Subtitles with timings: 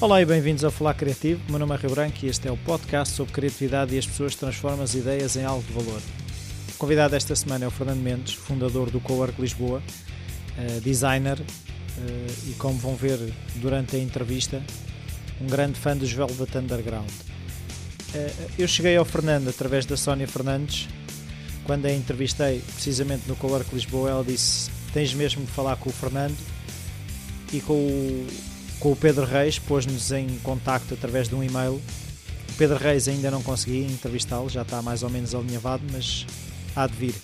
[0.00, 1.42] Olá e bem-vindos ao Falar Criativo.
[1.50, 4.34] Meu nome é Rio Branco e este é o podcast sobre criatividade e as pessoas
[4.34, 6.00] transformam as ideias em algo de valor.
[6.70, 9.82] O convidado esta semana é o Fernando Mendes, fundador do Cowork Lisboa,
[10.56, 13.18] uh, designer uh, e, como vão ver
[13.56, 14.62] durante a entrevista,
[15.38, 17.10] um grande fã dos Velvet Underground.
[17.10, 20.88] Uh, eu cheguei ao Fernando através da Sónia Fernandes.
[21.64, 25.92] Quando a entrevistei, precisamente no Cowork Lisboa, ela disse: Tens mesmo de falar com o
[25.92, 26.38] Fernando
[27.52, 28.49] e com o
[28.80, 31.74] com o Pedro Reis, pôs-nos em contacto através de um e-mail.
[31.74, 36.26] O Pedro Reis ainda não consegui entrevistá-lo, já está mais ou menos alinhavado, mas
[36.74, 37.14] há de vir.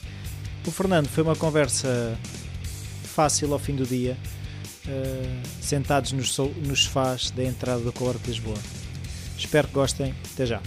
[0.67, 2.19] O Fernando foi uma conversa
[3.05, 4.17] fácil ao fim do dia,
[4.87, 8.59] uh, sentados nos, nos sofás da entrada do Color de Lisboa.
[9.39, 10.15] Espero que gostem.
[10.35, 10.61] Até já.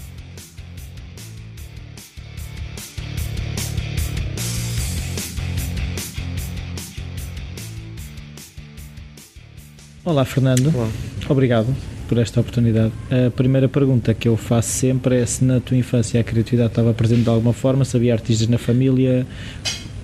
[10.09, 10.73] Olá, Fernando.
[10.75, 10.89] Olá.
[11.29, 11.67] Obrigado
[12.07, 12.91] por esta oportunidade.
[13.11, 16.91] A primeira pergunta que eu faço sempre é se na tua infância a criatividade estava
[16.95, 19.27] presente de alguma forma, se havia artistas na família,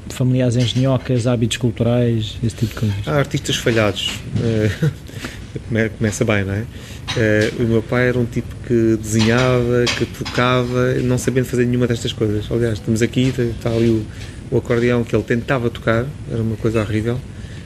[0.10, 3.08] familiares engenhocas, hábitos culturais, esse tipo de coisas.
[3.08, 4.12] Há artistas falhados.
[4.44, 6.66] Eh, começa bem, não é?
[7.18, 11.88] Eh, o meu pai era um tipo que desenhava, que tocava, não sabendo fazer nenhuma
[11.88, 12.46] destas coisas.
[12.52, 14.06] Aliás, estamos aqui, está ali o,
[14.52, 17.20] o acordeão que ele tentava tocar, era uma coisa horrível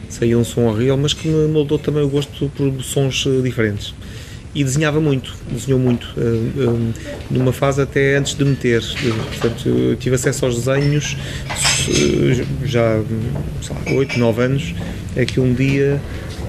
[0.10, 3.94] saía um som horrível, mas que me moldou também o gosto por sons eh, diferentes.
[4.54, 6.94] E desenhava muito, desenhou muito, uh,
[7.30, 8.82] numa fase até antes de meter.
[8.82, 11.16] Portanto, eu tive acesso aos desenhos
[12.66, 14.76] já, lá, 8, 9 anos.
[15.16, 16.02] É que um dia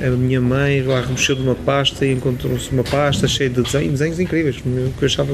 [0.03, 3.93] a minha mãe lá remexeu de uma pasta e encontrou-se uma pasta cheia de desenhos,
[3.93, 5.33] desenhos incríveis, que eu achava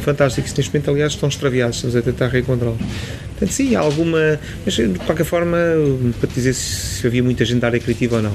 [0.00, 0.52] fantásticos.
[0.54, 2.78] Neste momento, aliás, estão extraviados, estamos a tentar reencontrá-los.
[2.78, 4.38] Portanto, sim, alguma.
[4.64, 5.56] Mas de qualquer forma,
[6.20, 8.34] para dizer se havia muita gente da área criativa ou não,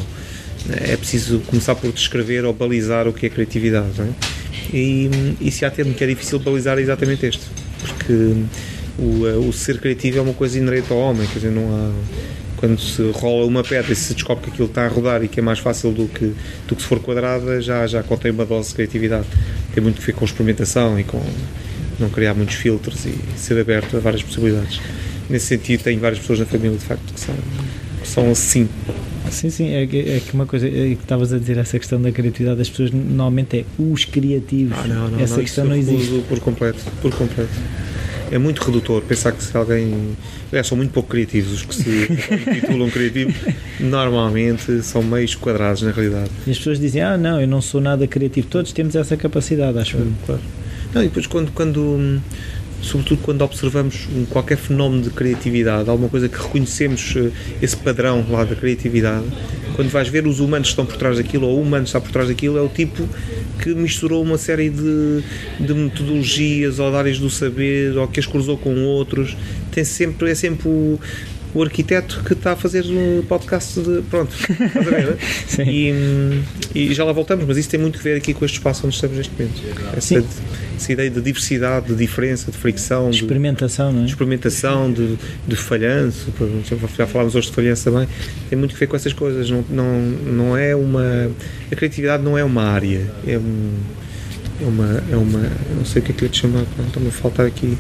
[0.72, 3.90] é preciso começar por descrever ou balizar o que é criatividade.
[3.98, 4.10] Não é?
[4.74, 7.42] E, e se há termo que é difícil balizar é exatamente este,
[7.80, 8.34] porque
[8.98, 11.92] o, o ser criativo é uma coisa inerente ao homem, quer dizer, não há
[12.64, 15.42] quando se rola uma pedra e se descobre que aquilo está a rodar e que
[15.42, 16.32] é mais fácil do que,
[16.66, 19.26] do que se for quadrada, já, já contém uma dose de criatividade.
[19.74, 21.22] Tem muito a ver com experimentação e com
[22.00, 24.80] não criar muitos filtros e ser aberto a várias possibilidades.
[25.30, 27.36] Nesse sentido, tenho várias pessoas na família, de facto, que são,
[28.02, 28.70] que são assim.
[29.30, 32.02] Sim, sim, é que, é que uma coisa é que estavas a dizer, essa questão
[32.02, 34.78] da criatividade, as pessoas normalmente é os criativos.
[34.82, 36.24] Ah, não, não, essa não, questão não existe.
[36.30, 37.52] Por completo, por completo
[38.34, 40.18] é muito redutor pensar que se alguém.
[40.52, 42.08] É, são muito pouco criativos os que se
[42.60, 43.36] titulam criativos,
[43.80, 46.32] normalmente são meios quadrados na realidade.
[46.48, 48.48] E as pessoas dizem: Ah, não, eu não sou nada criativo.
[48.48, 49.98] Todos temos essa capacidade, acho.
[49.98, 50.42] É, claro.
[50.96, 52.22] Não, e depois, quando, quando,
[52.82, 58.44] sobretudo quando observamos qualquer fenómeno de criatividade, alguma coisa que reconhecemos eh, esse padrão lá
[58.44, 59.26] da criatividade,
[59.76, 62.12] quando vais ver os humanos que estão por trás daquilo ou o humano está por
[62.12, 63.08] trás daquilo, é o tipo
[63.60, 65.24] que misturou uma série de,
[65.60, 69.36] de metodologias ou de áreas do saber ou que as cruzou com outros.
[69.72, 71.00] Tem sempre, é sempre o,
[71.54, 74.02] o arquiteto que está a fazer um podcast de.
[74.04, 75.18] Pronto, estás a ver?
[75.48, 75.64] Sim.
[75.64, 76.44] E,
[76.74, 78.96] e, já lá voltamos, mas isso tem muito a ver aqui com este espaço onde
[78.96, 79.62] estamos neste momento.
[80.02, 80.26] Sim.
[80.84, 84.06] Essa ideia de diversidade, de diferença, de fricção, de experimentação, de, não é?
[84.06, 85.18] De experimentação, de,
[85.48, 86.28] de falhanço,
[86.98, 88.08] já falámos hoje de falhanço também,
[88.50, 89.50] tem muito a ver com essas coisas.
[89.50, 91.32] Não, não, não é uma.
[91.72, 93.74] A criatividade não é uma área, é, um,
[94.62, 95.04] é uma.
[95.12, 95.40] É uma
[95.78, 97.78] não sei o que é que lhe te chamar, está-me a faltar aqui.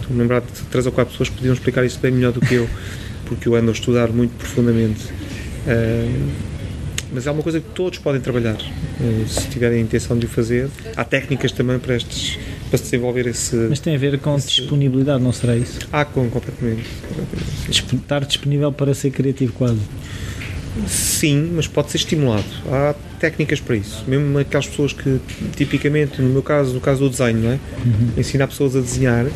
[0.00, 2.40] Estou-me a lembrar de três ou quatro pessoas que podiam explicar isso bem melhor do
[2.40, 2.68] que eu
[3.30, 5.06] porque eu ando a estudar muito profundamente.
[5.66, 6.59] Uh,
[7.12, 10.28] mas é uma coisa que todos podem trabalhar, uh, se tiverem a intenção de o
[10.28, 10.68] fazer.
[10.96, 12.38] Há técnicas também para, estes,
[12.68, 13.56] para se desenvolver esse.
[13.56, 14.48] Mas tem a ver com esse...
[14.48, 15.78] disponibilidade, não será isso?
[15.92, 16.84] Ah, com, completamente.
[17.68, 19.80] Estar disponível para ser criativo, quase.
[20.86, 22.44] Sim, mas pode ser estimulado.
[22.70, 24.04] Há técnicas para isso.
[24.06, 25.20] Mesmo aquelas pessoas que,
[25.56, 27.58] tipicamente, no meu caso, no caso do desenho, não é?
[27.84, 28.10] Uhum.
[28.16, 29.26] ensinar pessoas a desenhar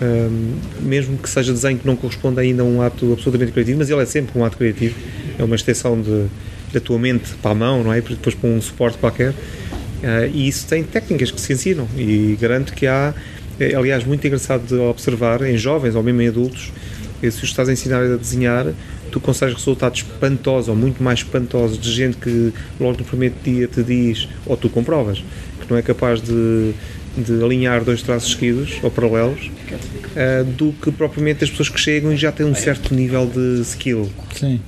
[0.00, 3.90] um, mesmo que seja desenho que não corresponda ainda a um ato absolutamente criativo, mas
[3.90, 4.94] ele é sempre um ato criativo,
[5.38, 6.26] é uma extensão de,
[6.72, 8.00] da tua mente para a mão, não é?
[8.00, 9.30] Depois para um suporte qualquer.
[9.30, 13.12] Uh, e isso tem técnicas que se ensinam e garanto que há,
[13.58, 16.72] é, aliás, muito engraçado de observar em jovens ou mesmo em adultos,
[17.20, 18.72] se os estás a ensinar a desenhar,
[19.12, 22.50] tu consegues resultados espantosos ou muito mais espantosos de gente que
[22.80, 25.22] logo no primeiro dia te diz, ou tu comprovas,
[25.60, 26.72] que não é capaz de
[27.16, 32.12] de alinhar dois traços seguidos ou paralelos uh, do que propriamente as pessoas que chegam
[32.12, 34.08] e já têm um certo nível de skill.
[34.34, 34.60] Sim.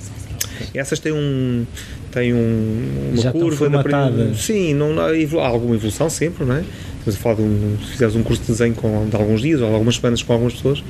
[0.73, 1.65] Essas têm um
[2.11, 3.83] têm um, uma já curva da
[4.35, 6.63] sim, não há alguma evolução sempre, não é?
[6.99, 9.61] Estamos a falar de um, se fizeres um curso de desenho com, de alguns dias
[9.61, 10.83] ou algumas semanas com algumas pessoas,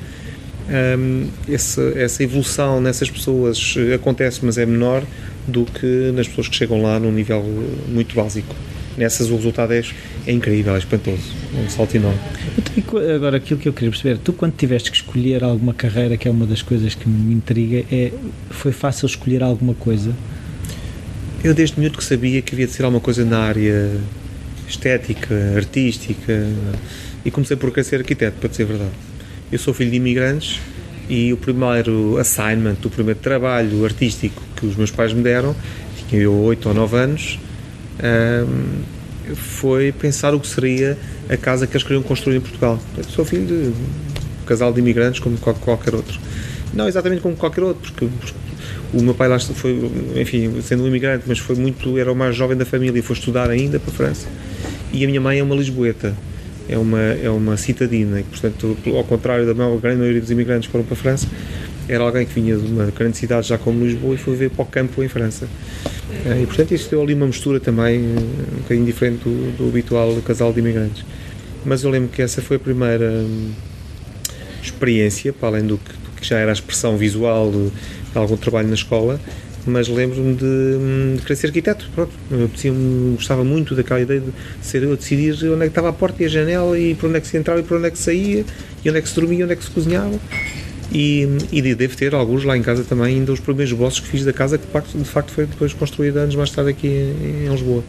[0.98, 5.02] um, essa, essa evolução nessas pessoas acontece, mas é menor
[5.46, 7.42] do que nas pessoas que chegam lá num nível
[7.88, 8.54] muito básico.
[8.96, 9.82] Nessas o resultado é,
[10.26, 11.22] é incrível, é espantoso,
[11.56, 12.18] é um salto enorme.
[12.76, 16.28] Então, agora, aquilo que eu queria perceber, tu quando tiveste que escolher alguma carreira, que
[16.28, 18.12] é uma das coisas que me intriga, é,
[18.50, 20.14] foi fácil escolher alguma coisa?
[21.42, 23.90] Eu desde muito que sabia que havia de ser alguma coisa na área
[24.66, 26.46] estética, artística,
[27.24, 28.92] e comecei por querer ser arquiteto, para dizer a verdade.
[29.52, 30.60] Eu sou filho de imigrantes
[31.08, 35.54] e o primeiro assignment, o primeiro trabalho artístico que os meus pais me deram,
[36.08, 37.38] tinha eu 8 ou 9 anos,
[38.02, 40.98] um, foi pensar o que seria
[41.28, 42.78] a casa que eles queriam construir em Portugal.
[42.96, 46.18] Eu sou filho de um casal de imigrantes como qualquer outro.
[46.72, 48.08] Não exatamente como qualquer outro, porque
[48.92, 52.34] o meu pai lá foi, enfim, sendo um imigrante, mas foi muito, era o mais
[52.36, 54.26] jovem da família e foi estudar ainda para a França.
[54.92, 56.14] E a minha mãe é uma lisboeta
[56.68, 60.66] é uma, é uma citadina, e, portanto, ao contrário da maior, grande maioria dos imigrantes
[60.66, 61.26] que foram para a França,
[61.88, 64.62] era alguém que vinha de uma grande cidade já como Lisboa e foi ver para
[64.62, 65.48] o campo em França.
[66.26, 70.14] Eh, e, portanto, isto deu ali uma mistura também um bocadinho diferente do, do habitual
[70.22, 71.04] casal de imigrantes.
[71.64, 73.52] Mas eu lembro que essa foi a primeira hum,
[74.62, 78.36] experiência, para além do que, do que já era a expressão visual de, de algum
[78.36, 79.20] trabalho na escola,
[79.66, 81.88] mas lembro-me de, de, querer ser arquiteto.
[81.94, 82.50] Pronto, eu
[83.14, 86.22] gostava muito daquela ideia de ser eu a decidir onde é que estava a porta
[86.22, 87.98] e a janela e por onde é que se entrava e por onde é que
[87.98, 88.44] saía
[88.84, 90.18] e onde é que se dormia e onde é que se cozinhava.
[90.94, 94.24] E, e devo ter alguns lá em casa também, ainda os primeiros bosses que fiz
[94.24, 97.82] da casa, que de facto, foi depois construída anos mais tarde aqui em, em Lisboa.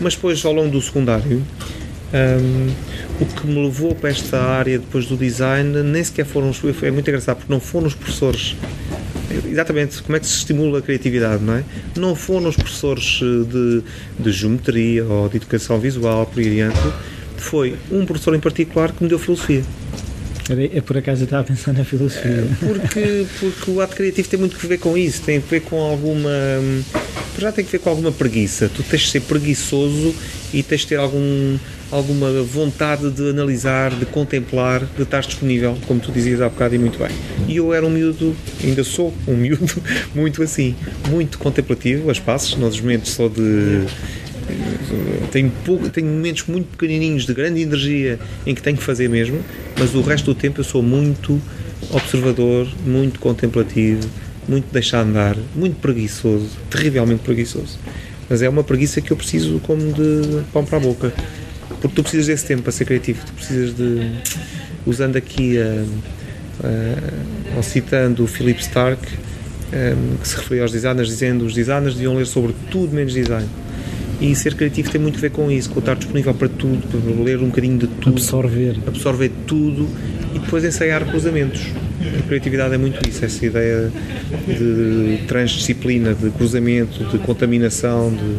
[0.00, 1.42] Mas depois, ao longo do secundário,
[2.14, 2.70] um,
[3.20, 6.62] o que me levou para esta área depois do design nem sequer foram os.
[6.82, 8.56] É muito engraçado porque não foram os professores
[9.46, 11.64] exatamente como é que se estimula a criatividade, não é?
[11.96, 13.82] Não foram os professores de,
[14.18, 16.78] de geometria ou de educação visual, por aí adiante,
[17.36, 19.64] foi um professor em particular que me deu filosofia.
[20.50, 22.44] É por acaso eu estava a pensar na filosofia.
[22.60, 25.80] Porque, porque o ato criativo tem muito que ver com isso, tem a ver com
[25.80, 26.30] alguma.
[27.38, 28.68] Já tem que ver com alguma preguiça.
[28.68, 30.14] Tu tens de ser preguiçoso
[30.52, 31.56] e tens de ter algum,
[31.90, 36.78] alguma vontade de analisar, de contemplar, de estar disponível, como tu dizias há bocado e
[36.78, 37.10] muito bem.
[37.48, 39.82] E eu era um miúdo, ainda sou um miúdo,
[40.14, 40.76] muito assim,
[41.08, 43.86] muito contemplativo, as passos, nos momentos só de
[45.30, 49.40] tenho, pouco, tenho momentos muito pequenininhos de grande energia em que tenho que fazer mesmo,
[49.78, 51.40] mas o resto do tempo eu sou muito
[51.90, 54.08] observador, muito contemplativo,
[54.48, 57.78] muito deixar andar, muito preguiçoso, terrivelmente preguiçoso.
[58.28, 61.12] Mas é uma preguiça que eu preciso como de pão para a boca
[61.84, 64.10] porque tu precisas desse tempo para ser criativo, tu precisas de,
[64.86, 65.56] usando aqui,
[67.54, 72.14] ou citando o Philip Stark, um, que se referia aos designers, dizendo os designers deviam
[72.14, 73.46] ler sobre tudo menos design.
[74.20, 77.22] E ser criativo tem muito a ver com isso, com estar disponível para tudo, para
[77.22, 79.88] ler um bocadinho de tudo, absorver, absorver tudo
[80.34, 81.62] e depois ensaiar cruzamentos.
[82.18, 83.90] A criatividade é muito isso, essa ideia
[84.46, 88.36] de transdisciplina, de cruzamento, de contaminação, de,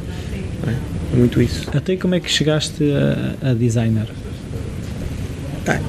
[0.70, 1.16] é?
[1.16, 1.70] muito isso.
[1.74, 2.84] Até como é que chegaste
[3.42, 4.08] a, a designer?
[5.64, 5.80] Tá.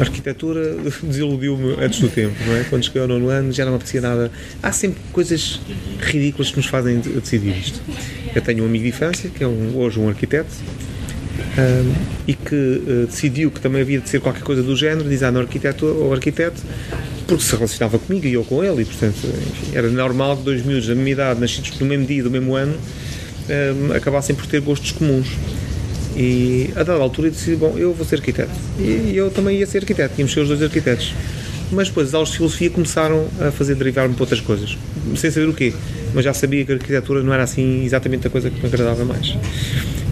[0.00, 2.64] A arquitetura desiludiu-me antes do tempo, não é?
[2.64, 4.32] Quando cheguei ao nono ano já não me apetecia nada.
[4.62, 5.60] Há sempre coisas
[6.00, 7.80] ridículas que nos fazem decidir isto.
[8.34, 10.50] Eu tenho um amigo de infância, que é um, hoje um arquiteto,
[11.58, 11.92] um,
[12.26, 15.84] e que uh, decidiu que também havia de ser qualquer coisa do género, designer arquiteto
[15.84, 16.62] ou arquiteto,
[17.26, 20.64] porque se relacionava comigo e eu com ele, e portanto enfim, era normal que dois
[20.64, 22.76] miúdos da minha idade, nascidos no mesmo dia, do mesmo ano,
[23.50, 25.28] um, acabassem por ter gostos comuns.
[26.22, 28.50] E a dada altura eu decidi, bom, eu vou ser arquiteto.
[28.78, 31.14] E eu também ia ser arquiteto, íamos ser os dois arquitetos.
[31.72, 34.76] Mas depois as aulas de filosofia começaram a fazer derivar-me para outras coisas,
[35.16, 35.72] sem saber o quê.
[36.12, 39.02] Mas já sabia que a arquitetura não era assim exatamente a coisa que me agradava
[39.02, 39.34] mais.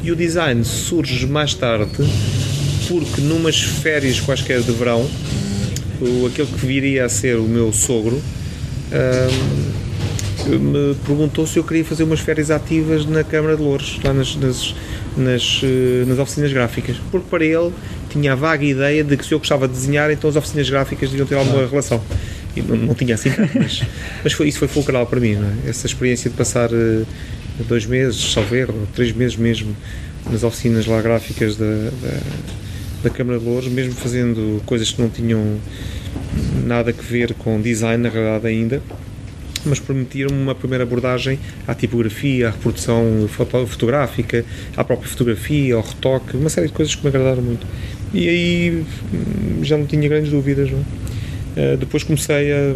[0.03, 1.91] E o design surge mais tarde,
[2.89, 5.07] porque numas férias quaisquer de verão,
[6.01, 8.23] o, aquele que viria a ser o meu sogro,
[10.47, 14.35] me perguntou se eu queria fazer umas férias ativas na Câmara de Louros, lá nas,
[14.37, 14.75] nas,
[15.19, 17.73] nas, eh, nas oficinas gráficas, porque para ele
[18.09, 21.11] tinha a vaga ideia de que se eu gostava de desenhar, então as oficinas gráficas
[21.11, 22.03] deviam ter alguma relação.
[22.57, 23.83] E não, não tinha assim mas,
[24.25, 25.69] mas foi, isso foi fulcral para mim, é?
[25.69, 27.07] essa experiência de passar uh,
[27.69, 29.77] dois meses, salver, ou três meses mesmo,
[30.31, 32.21] nas oficinas lá gráficas da, da,
[33.05, 35.59] da Câmara de Louros, mesmo fazendo coisas que não tinham
[36.65, 38.83] nada a ver com design, na realidade, ainda
[39.69, 44.45] mas permitiram uma primeira abordagem à tipografia, à reprodução fotográfica,
[44.77, 47.67] à própria fotografia, ao retoque, uma série de coisas que me agradaram muito.
[48.13, 50.71] E aí hum, já não tinha grandes dúvidas.
[50.71, 50.79] Não?
[50.79, 52.75] Uh, depois comecei a,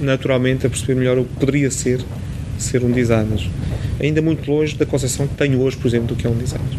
[0.00, 2.00] naturalmente a perceber melhor o que poderia ser
[2.58, 3.40] ser um designer.
[4.00, 6.76] Ainda muito longe da concepção que tenho hoje, por exemplo, do que é um designer.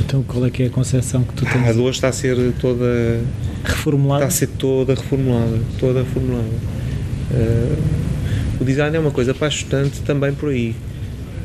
[0.00, 1.66] Então qual é que é a concepção que tu tens?
[1.66, 3.20] Ah, a de hoje está a ser toda
[3.64, 4.24] reformulada.
[4.24, 6.48] Está a ser toda reformulada, toda reformulada.
[7.30, 7.76] Uh,
[8.60, 10.74] o design é uma coisa apaixonante também por aí.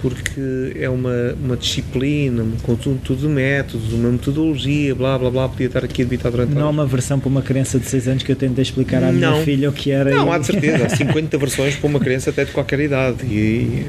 [0.02, 5.68] porque é uma, uma disciplina, um conjunto de métodos, uma metodologia, blá blá blá, podia
[5.68, 8.24] estar aqui a debitar durante Não há uma versão para uma criança de 6 anos
[8.24, 9.44] que eu tentei explicar à minha Não.
[9.44, 10.10] filha o que era.
[10.10, 13.24] Não, e- há de certeza, há 50 versões para uma criança até de qualquer idade.
[13.28, 13.86] E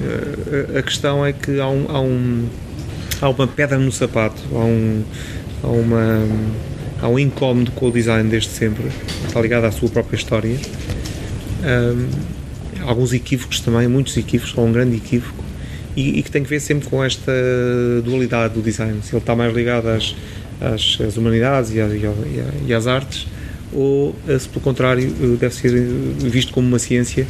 [0.75, 2.45] eh, a questão é que há, um, há, um,
[3.23, 5.02] há uma pedra no sapato, há um,
[5.62, 6.29] há uma,
[7.00, 8.85] há um incómodo com o design desde sempre,
[9.26, 10.57] está ligado à sua própria história.
[11.64, 12.07] Ahm,
[12.83, 15.43] alguns equívocos também, muitos equívocos, ou um grande equívoco,
[15.97, 17.33] e, e que tem que ver sempre com esta
[18.05, 18.99] dualidade do design.
[19.03, 20.15] Se ele está mais ligado às,
[20.61, 23.27] às, às humanidades e, à- e à- e às artes,
[23.73, 27.27] ou eh, se pelo contrário eh, deve ser eh, visto como uma ciência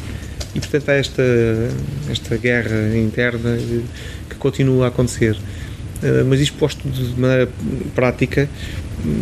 [0.53, 1.23] e portanto há esta,
[2.09, 3.57] esta guerra interna
[4.29, 5.35] que continua a acontecer.
[6.27, 7.49] Mas isto posto de maneira
[7.95, 8.49] prática,
[9.05, 9.21] hum,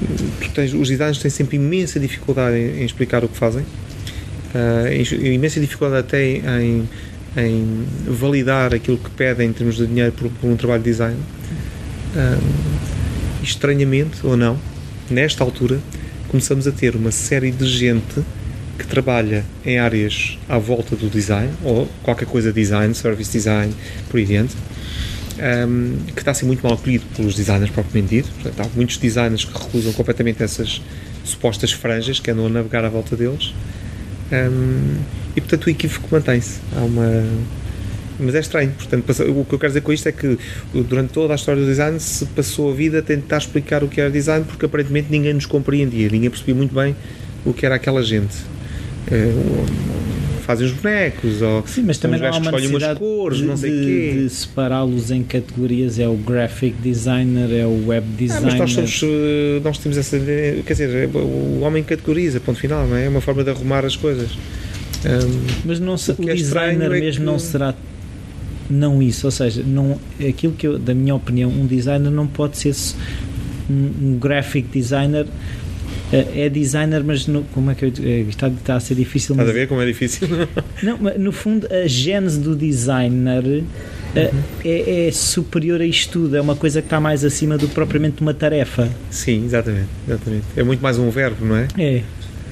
[0.56, 3.64] tens, os designers têm sempre imensa dificuldade em, em explicar o que fazem,
[4.54, 6.24] eh, em- imensa dificuldade até
[6.62, 6.88] em,
[7.38, 11.18] em validar aquilo que pedem em termos de dinheiro por, por um trabalho de design.
[12.16, 12.40] Hum,
[13.44, 14.58] estranhamente ou não,
[15.10, 15.80] nesta altura,
[16.28, 18.22] começamos a ter uma série de gente
[18.78, 23.74] que trabalha em áreas à volta do design, ou qualquer coisa design, service design,
[24.10, 24.56] por aí diante,
[25.68, 28.30] um, que está a ser muito mal acolhido pelos designers propriamente dito.
[28.42, 30.82] Portanto, há muitos designers que recusam completamente essas
[31.24, 33.54] supostas franjas que andam a navegar à volta deles.
[34.32, 34.96] Um,
[35.36, 36.60] e portanto o equívoco mantém-se.
[36.76, 37.26] Há uma.
[38.20, 40.38] Mas é estranho, portanto, o que eu quero dizer com isto é que
[40.74, 44.00] durante toda a história do design se passou a vida a tentar explicar o que
[44.00, 46.96] era design porque aparentemente ninguém nos compreendia, ninguém percebia muito bem
[47.44, 48.36] o que era aquela gente.
[49.12, 49.34] Eh,
[50.52, 53.72] fazem os bonecos, ou Sim, mas também não há uma necessidade cores, de, não sei
[53.72, 54.20] o de- quê.
[54.24, 55.98] de separá-los em categorias.
[55.98, 58.46] É o graphic designer, é o web Ah, designer.
[58.46, 62.60] mas nós somos, eh, nós temos essa ideia, quer dizer, é- o homem categoriza, ponto
[62.60, 63.06] final, não é?
[63.06, 64.32] É uma forma de arrumar as coisas.
[65.06, 67.74] Ahm, Mas não se- O o, é estranho designer é mesmo que- não será
[68.70, 72.58] não isso, ou seja, não aquilo que eu, da minha opinião, um designer não pode
[72.58, 72.74] ser
[73.70, 75.26] um, um graphic designer
[76.18, 79.50] é designer, mas no, como é que eu, eh, está, está a ser difícil estás
[79.50, 80.28] a mas- ver como é difícil?
[80.84, 83.64] Não, mas no fundo a gênese do designer
[84.16, 84.32] eh,
[84.66, 87.74] é, é superior a isto tudo, é uma coisa que está mais acima do que
[87.74, 88.90] propriamente uma tarefa.
[89.10, 90.44] Sim, exatamente, exatamente.
[90.58, 91.68] É muito mais um verbo, não é?
[91.78, 92.02] É.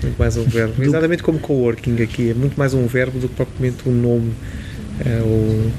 [0.01, 0.73] Muito mais um verbo.
[0.75, 4.31] Do- Exatamente como coworking aqui, é muito mais um verbo do que propriamente um nome.
[5.05, 5.71] É o...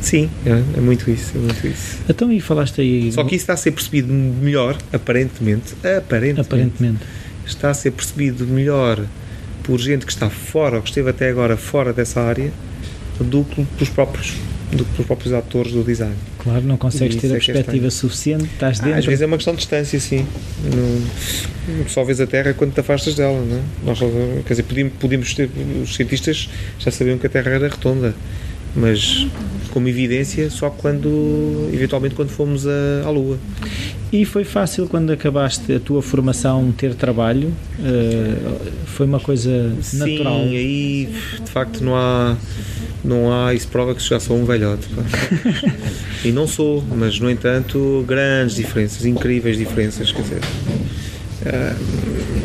[0.00, 1.98] Sim, é, é muito isso, é muito isso.
[2.08, 6.98] Então e falaste aí Só que isso está a ser percebido melhor, aparentemente, aparentemente, aparentemente.
[7.46, 9.04] está a ser percebido melhor
[9.62, 12.50] por gente que está fora, ou que esteve até agora fora dessa área,
[13.20, 14.34] do que pelos próprios,
[14.72, 16.14] do que pelos próprios atores do design.
[16.38, 18.98] Claro, não consegues ter a é é perspectiva suficiente, estás Ah, dentro.
[19.00, 20.26] às vezes é uma questão de distância, sim.
[20.64, 23.60] Não, só vês a Terra quando te afastas dela, não é?
[23.84, 23.98] Nós,
[24.46, 25.50] quer dizer, podíamos, podíamos ter,
[25.82, 26.48] os cientistas
[26.78, 28.14] já sabiam que a Terra era redonda,
[28.76, 29.26] mas
[29.70, 33.38] como evidência só quando, eventualmente, quando fomos a- à Lua.
[34.10, 37.52] E foi fácil quando acabaste a tua formação ter trabalho?
[37.84, 38.34] Eh,
[38.86, 40.44] foi uma coisa natural?
[40.44, 41.08] Sim, aí
[41.44, 42.34] de facto não há,
[43.04, 44.88] não há, isso prova que já sou um velhote.
[46.24, 50.40] e não sou, mas no entanto, grandes diferenças, incríveis diferenças, quer dizer.
[50.40, 52.37] que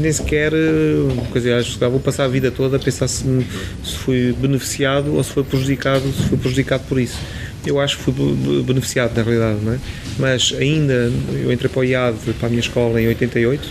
[0.00, 3.24] nem sequer, eh, quer dizer, acho que vou passar a vida toda a pensar se,
[3.84, 7.18] se fui beneficiado ou se foi prejudicado, se fui prejudicado por isso.
[7.66, 9.78] Eu acho que fui be- beneficiado na realidade, não é?
[10.18, 13.68] Mas ainda, eu entrei para o IAD, para a minha escola em 88,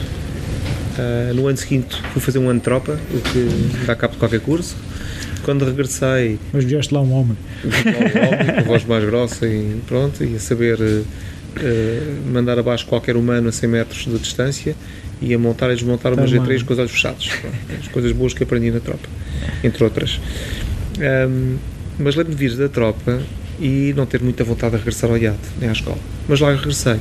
[0.99, 4.19] Uh, no ano seguinte fui fazer um ano de tropa, o que dá cabo de
[4.19, 4.75] qualquer curso.
[5.43, 7.37] Quando regressei, Mas vieste lá um homem.
[7.63, 11.05] o homem, com a voz mais grossa e pronto, e a saber uh,
[12.33, 14.75] mandar abaixo qualquer humano a 100 metros de distância
[15.21, 16.59] e a montar e desmontar uma Tá G3 bem.
[16.65, 17.29] com os olhos fechados.
[17.79, 19.07] As coisas boas que aprendi na tropa,
[19.63, 20.19] entre outras.
[21.29, 21.57] Um,
[21.99, 23.19] mas lembro-me de vir da tropa
[23.59, 25.97] e não ter muita vontade de regressar ao IAD, nem à escola.
[26.27, 26.97] Mas lá regressei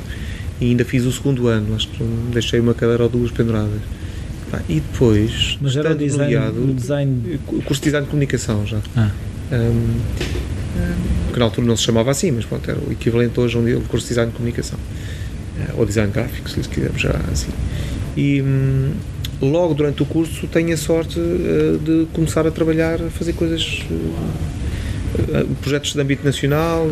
[0.61, 3.81] e ainda fiz o segundo ano, acho que deixei uma cadeira ou duas penduradas.
[4.69, 7.39] E depois, Mas era o design, o design.
[7.49, 8.79] o curso de design de comunicação já.
[8.97, 9.11] Ah,
[9.51, 10.01] Um,
[11.33, 13.81] que na altura não se chamava assim, mas pronto, era o equivalente hoje a um
[13.83, 14.79] curso de design de comunicação.
[15.59, 17.49] Eh, Ou design gráfico, se lhe quisermos já assim.
[18.19, 18.91] E hum,
[19.41, 23.83] logo durante o curso tenho a sorte eh, de começar a trabalhar, a fazer coisas.
[25.33, 26.87] eh, projetos de âmbito nacional,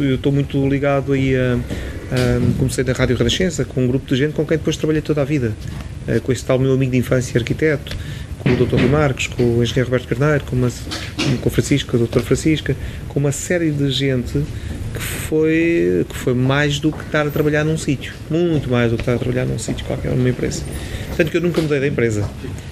[0.00, 4.16] eu estou muito ligado aí a, a- comecei na Rádio Renascença com um grupo de
[4.16, 5.52] gente com quem depois trabalhei toda a vida,
[6.06, 7.94] Eh, com esse tal meu amigo de infância arquiteto,
[8.38, 8.76] com o Dr.
[8.76, 10.70] Rui Marques, com o engenheiro Roberto Carneiro, com, uma,
[11.42, 12.22] com o Francisco, com a Dra.
[12.22, 12.74] Francisca,
[13.08, 14.42] com uma série de gente
[14.92, 18.96] que foi, que foi mais do que estar a trabalhar num sítio, muito mais do
[18.96, 20.62] que estar a trabalhar num sítio qualquer, numa empresa.
[21.16, 22.28] Tanto que eu nunca mudei da empresa.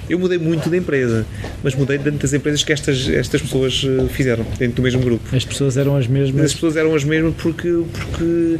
[0.09, 1.27] Eu mudei muito da empresa,
[1.63, 5.25] mas mudei dentro das empresas que estas, estas pessoas eh, fizeram, dentro do mesmo grupo.
[5.35, 6.45] As pessoas eram as mesmas?
[6.45, 8.59] As pessoas eram as mesmas porque, porque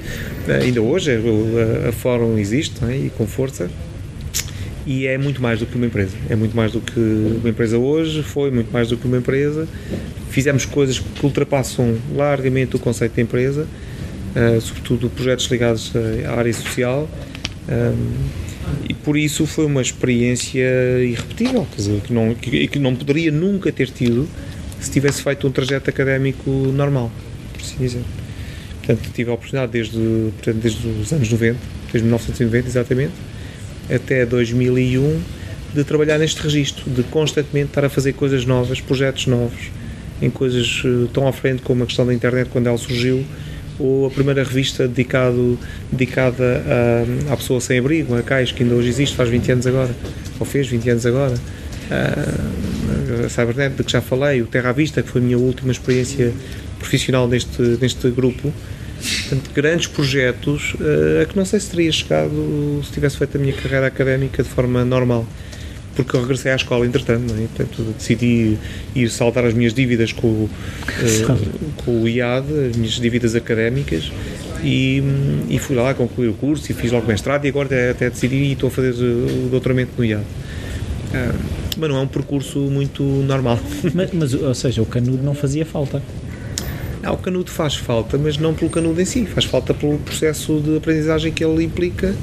[0.49, 2.97] eh, ainda hoje a, a Fórum existe é?
[2.97, 3.71] e com força
[4.87, 6.17] e é muito mais do que uma empresa.
[6.31, 9.67] É muito mais do que uma empresa hoje, foi muito mais do que uma empresa.
[10.31, 13.67] Fizemos coisas que ultrapassam largamente o conceito de empresa,
[14.37, 15.93] uh, sobretudo projetos ligados
[16.25, 17.09] à área social.
[17.69, 18.47] Um,
[18.89, 20.65] e por isso foi uma experiência
[21.03, 24.29] irrepetível, quer dizer, que não, que, que não poderia nunca ter tido
[24.81, 27.11] se tivesse feito um trajeto académico normal,
[27.53, 28.03] por assim dizer.
[28.79, 31.59] Portanto, tive a oportunidade desde, portanto, desde os anos 90,
[31.93, 33.13] desde 1990 exatamente,
[33.95, 35.21] até 2001,
[35.75, 39.71] de trabalhar neste registro, de constantemente estar a fazer coisas novas, projetos novos,
[40.21, 43.25] em coisas eh, tão à frente como a questão da internet quando ela surgiu,
[43.79, 45.59] ou a primeira revista dedicado,
[45.93, 46.65] dedicada
[47.29, 49.95] a, à pessoa sem abrigo, a CAIS, que ainda hoje existe, faz 20 anos agora,
[50.41, 51.35] ou fez 20 anos agora.
[51.91, 55.39] A, a Cybernet, de que já falei, o Terra à Vista, que foi a minha
[55.39, 56.33] última experiência
[56.79, 58.53] profissional neste, neste grupo.
[58.97, 60.75] Portanto, grandes projetos
[61.23, 64.49] a que não sei se teria chegado se tivesse feito a minha carreira académica de
[64.49, 65.27] forma normal
[65.97, 67.47] porque eu regressei à escola entretanto, é?
[67.57, 68.59] Portanto, decidi
[68.95, 70.51] ir saltar as minhas dívidas com, uh,
[71.85, 74.13] com o IAD, as minhas dívidas académicas,
[74.63, 75.03] e,
[75.49, 78.37] e, fui lá concluir o curso e fiz logo mestrado e agora até, até decidi
[78.37, 80.23] e estou a fazer o doutoramento no IAD.
[80.23, 83.59] Uh, mas não é um percurso muito normal.
[83.95, 86.03] Mas, mas, ou seja, o canudo não fazia falta?
[87.07, 90.61] Ah, o canudo faz falta, mas não pelo canudo em si, faz falta pelo processo
[90.61, 92.15] de aprendizagem que ele implica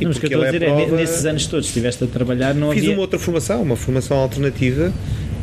[0.00, 0.96] não, mas o que eu estou a dizer é, prova...
[0.96, 2.94] nesses anos todos estiveste a trabalhar, não Fiz havia...
[2.94, 4.92] uma outra formação, uma formação alternativa,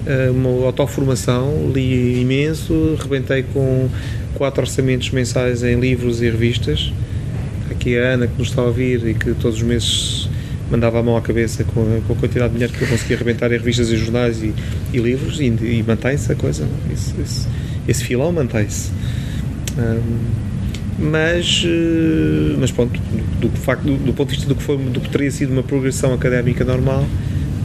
[0.06, 3.88] eh, uma autoformação, li imenso, rebentei com
[4.34, 6.92] quatro orçamentos mensais em livros e revistas.
[7.70, 10.30] Aqui a Ana que nos está a ouvir e que todos os meses
[10.70, 13.16] mandava a mão à cabeça com a, com a quantidade de dinheiro que eu conseguia
[13.16, 14.54] arrebentar em revistas e jornais e,
[14.94, 17.48] e livros e, e mantém-se a coisa, esse, esse,
[17.92, 18.92] esse filão mantém-se.
[19.78, 20.52] Um,
[21.00, 23.00] mas, eh, mas pronto,
[23.40, 25.52] do, do, facto, do, do, ponto de vista do que, foi, do que teria sido
[25.52, 27.06] uma progressão académica normal,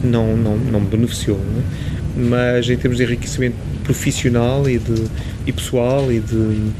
[0.03, 1.37] não, não, não me beneficiou.
[1.37, 2.37] Não é?
[2.57, 5.05] Mas em termos de enriquecimento profissional e, de,
[5.45, 6.71] e pessoal e de,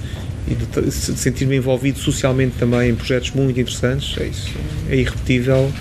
[0.48, 4.52] e de, sentir-me envolvido socialmente também em projetos muito interessantes, é isso,
[4.90, 5.72] é irrepetível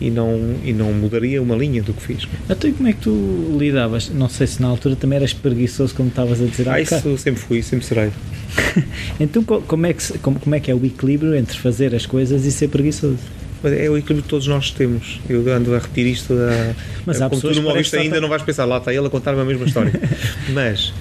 [0.00, 2.28] e não, e não mudaria uma linha do que fiz.
[2.48, 4.10] Então, e como é que tu lidavas?
[4.10, 6.68] Não sei se na altura também eras preguiçoso, como estavas a dizer.
[6.68, 8.10] Ah, isso sempre fui, sempre serei.
[9.18, 12.44] então, como é, que, como, como é que é o equilíbrio entre fazer as coisas
[12.44, 13.18] e ser preguiçoso?
[13.64, 15.20] É o equilíbrio que todos nós temos.
[15.28, 16.32] Eu ando a repetir isto.
[16.32, 19.06] A, Mas há como tu não me ouviste ainda, não vais pensar, lá está ele
[19.06, 19.92] a contar-me a mesma história.
[20.50, 20.92] Mas,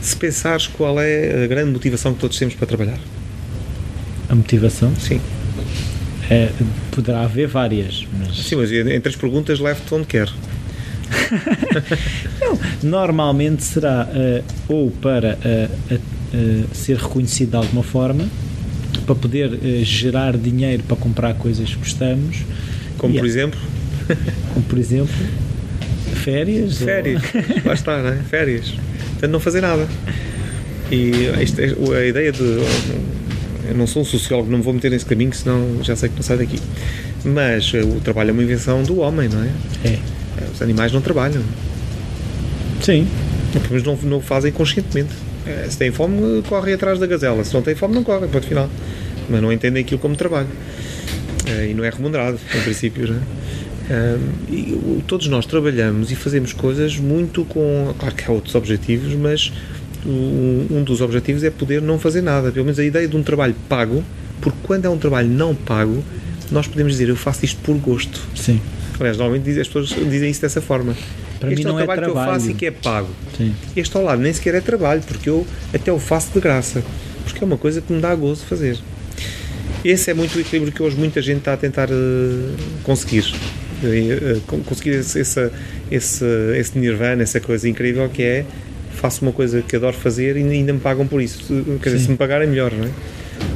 [0.00, 2.98] se pensares qual é a grande motivação que todos temos para trabalhar?
[4.28, 4.92] A motivação?
[4.96, 5.20] Sim.
[6.30, 6.50] É,
[6.90, 8.06] poderá haver várias.
[8.18, 8.36] Mas...
[8.36, 10.28] Sim, mas entre as perguntas, leve-te onde quer.
[12.82, 18.26] normalmente será uh, ou para uh, uh, ser reconhecido de alguma forma,
[19.06, 22.38] para poder gerar dinheiro para comprar coisas que gostamos.
[22.98, 23.60] Como por exemplo?
[24.54, 25.14] Como por exemplo,
[26.22, 26.78] férias.
[26.78, 27.68] Férias, ou...
[27.68, 28.16] lá está, não é?
[28.16, 28.70] Férias.
[29.12, 29.88] Portanto, não fazer nada.
[30.90, 31.10] E
[31.42, 32.60] isto, é, a ideia de
[33.68, 36.16] eu não sou um sociólogo, não me vou meter nesse caminho, senão já sei que
[36.16, 36.58] não sai daqui.
[37.24, 39.50] Mas o trabalho é uma invenção do homem, não é?
[39.84, 39.98] É.
[40.52, 41.42] Os animais não trabalham.
[42.80, 43.06] Sim.
[43.52, 45.12] Pelo menos não, não fazem conscientemente.
[45.46, 47.44] É, se tem fome, corre atrás da gazela.
[47.44, 48.68] Se não tem fome, não corre, ponto final.
[49.28, 50.48] Mas não entendem aquilo como trabalho.
[51.46, 53.08] E não é remunerado, em princípio.
[53.08, 53.20] Não é?
[54.48, 57.94] e, todos nós trabalhamos e fazemos coisas muito com.
[57.98, 59.52] Claro que há outros objetivos, mas
[60.04, 62.50] um dos objetivos é poder não fazer nada.
[62.50, 64.02] Pelo menos a ideia de um trabalho pago,
[64.40, 66.02] porque quando é um trabalho não pago,
[66.50, 68.20] nós podemos dizer eu faço isto por gosto.
[68.34, 68.60] Sim.
[68.98, 70.94] Aliás, normalmente as pessoas dizem isso dessa forma.
[71.40, 73.08] Para este mim é o trabalho, é trabalho que eu faço e que é pago.
[73.36, 73.54] Sim.
[73.74, 76.84] Este ao lado nem sequer é trabalho, porque eu até o faço de graça.
[77.24, 78.78] Porque é uma coisa que me dá gozo fazer.
[79.84, 83.24] Esse é muito o equilíbrio que hoje muita gente está a tentar uh, conseguir.
[83.82, 85.50] Uh, conseguir esse, esse,
[85.90, 86.24] esse,
[86.56, 88.44] esse nirvana, essa coisa incrível que é
[89.02, 91.44] faço uma coisa que adoro fazer e ainda me pagam por isso.
[91.82, 92.90] Quer dizer, se me pagarem, melhor, não é?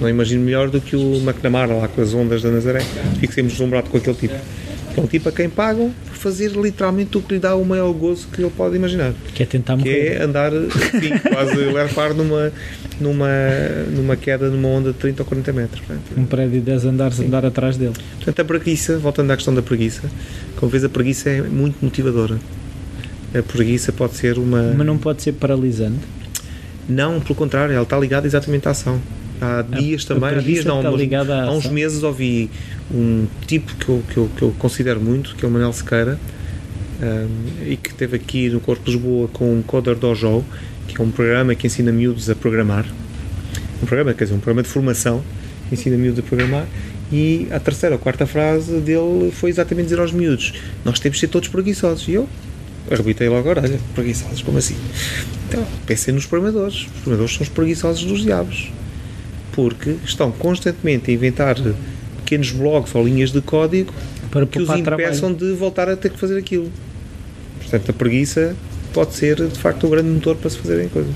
[0.01, 2.81] Não imagino melhor do que o McNamara lá com as ondas da Nazaré.
[3.21, 4.35] Fico sempre deslumbrado com aquele tipo.
[4.97, 7.93] É um tipo a quem pagam por fazer literalmente o que lhe dá o maior
[7.93, 9.13] gozo que ele pode imaginar.
[9.35, 9.93] Que é tentar morrer.
[9.93, 12.53] Que é andar, enfim, quase lerpar numa,
[12.99, 13.29] numa,
[13.95, 15.83] numa queda numa onda de 30 ou 40 metros.
[16.17, 17.95] Um prédio de 10 andares, andar atrás dele.
[18.17, 20.11] Portanto, a preguiça, voltando à questão da preguiça,
[20.57, 22.39] como vês, a preguiça é muito motivadora
[23.39, 24.75] a preguiça pode ser uma.
[24.77, 26.01] Mas não pode ser paralisante?
[26.89, 29.01] Não, pelo contrário, ela está ligada exatamente à ação.
[29.41, 32.51] há dias a, também, a há dias não, há, há uns meses ouvi
[32.93, 36.19] um tipo que eu, que eu, que eu considero muito, que é o Manuel Sequeira,
[37.03, 40.45] um, e que esteve aqui no Corpo de Lisboa com o Coder Dojo,
[40.87, 42.87] que é um programa que ensina miúdos a programar.
[43.83, 45.23] Um programa, quer dizer, um programa de formação
[45.69, 46.67] que ensina miúdos a programar.
[47.13, 51.21] E a terceira ou quarta frase dele foi exatamente dizer aos miúdos: Nós temos de
[51.21, 52.09] ser todos preguiçosos.
[52.09, 52.29] E eu
[52.91, 54.77] arrebitei logo agora: Olha, preguiçosos, como assim?
[55.49, 56.83] Então, pensem nos programadores.
[56.83, 58.71] Os programadores são os preguiçosos dos diabos.
[59.53, 61.57] Porque estão constantemente a inventar
[62.19, 63.93] pequenos blogs ou linhas de código
[64.31, 66.71] para que os impeçam de voltar a ter que fazer aquilo.
[67.61, 68.55] Portanto, a preguiça
[68.93, 71.15] pode ser de facto um grande motor para se fazerem coisas.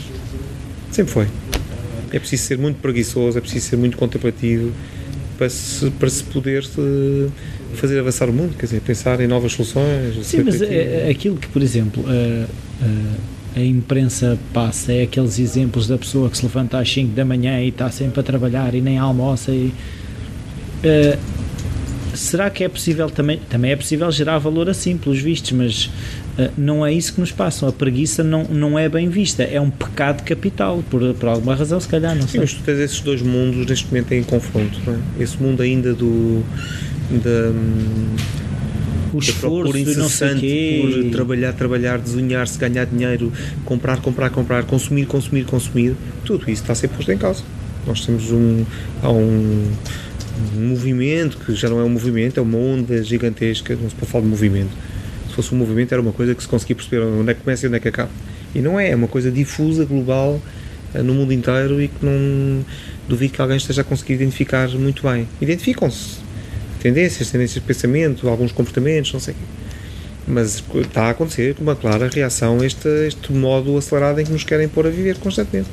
[0.90, 1.26] Sempre foi.
[2.12, 4.72] É preciso ser muito preguiçoso, é preciso ser muito contemplativo
[5.40, 7.28] para se, para se poder eh,
[7.72, 10.26] fazer avançar o mundo, quer dizer, pensar em novas soluções.
[10.26, 12.46] Sim, mas é, aquilo que, por exemplo, a,
[12.84, 17.24] a, a, imprensa passa é aqueles exemplos da pessoa que se levanta às 5 da
[17.24, 19.72] manhã e está sempre a trabalhar e nem almoça e.
[22.14, 23.38] será que é possível também?
[23.48, 25.86] Também é possível gerar valor assim, pelos vistos, mas
[26.38, 27.68] uh, não é isso que nos passam.
[27.68, 31.80] A preguiça não, não é bem vista, é um pecado capital, por, por alguma razão,
[31.80, 32.32] se calhar, não sei.
[32.32, 35.22] Sim, mas tu tens esses dois mundos neste momento em confronto, é?
[35.22, 36.42] Esse mundo ainda do.
[37.10, 37.52] Da,
[39.12, 43.32] o esforço incessante por trabalhar, trabalhar, desunhar-se, ganhar dinheiro,
[43.64, 47.42] comprar, comprar, comprar, consumir, consumir, consumir, tudo isso está a ser posto em causa.
[47.86, 48.64] Nós temos um,
[49.02, 49.68] há um,
[50.56, 54.10] um movimento que já não é um movimento, é uma onda gigantesca, não se pode
[54.10, 54.70] falar de movimento.
[55.28, 57.66] Se fosse um movimento era uma coisa que se conseguia perceber onde é que começa
[57.66, 58.10] e onde é que acaba.
[58.54, 60.40] E não é, é uma coisa difusa, global,
[60.94, 62.64] eh, no mundo inteiro e que não
[63.08, 65.28] duvido que alguém esteja a conseguir identificar muito bem.
[65.40, 66.18] Identificam-se
[66.80, 69.34] tendências, tendências de pensamento, alguns comportamentos, não sei
[70.26, 74.44] mas está a acontecer uma clara reação a este, este modo acelerado em que nos
[74.44, 75.68] querem pôr a viver constantemente.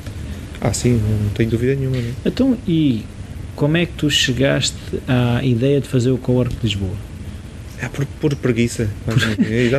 [0.60, 1.96] Ah, sim, não tenho dúvida nenhuma.
[1.96, 2.02] Não?
[2.02, 2.12] É?
[2.26, 3.04] Então, e
[3.58, 4.76] como é que tu chegaste
[5.08, 6.94] à ideia de fazer o Cowork de Lisboa?
[7.82, 8.88] É por, por preguiça.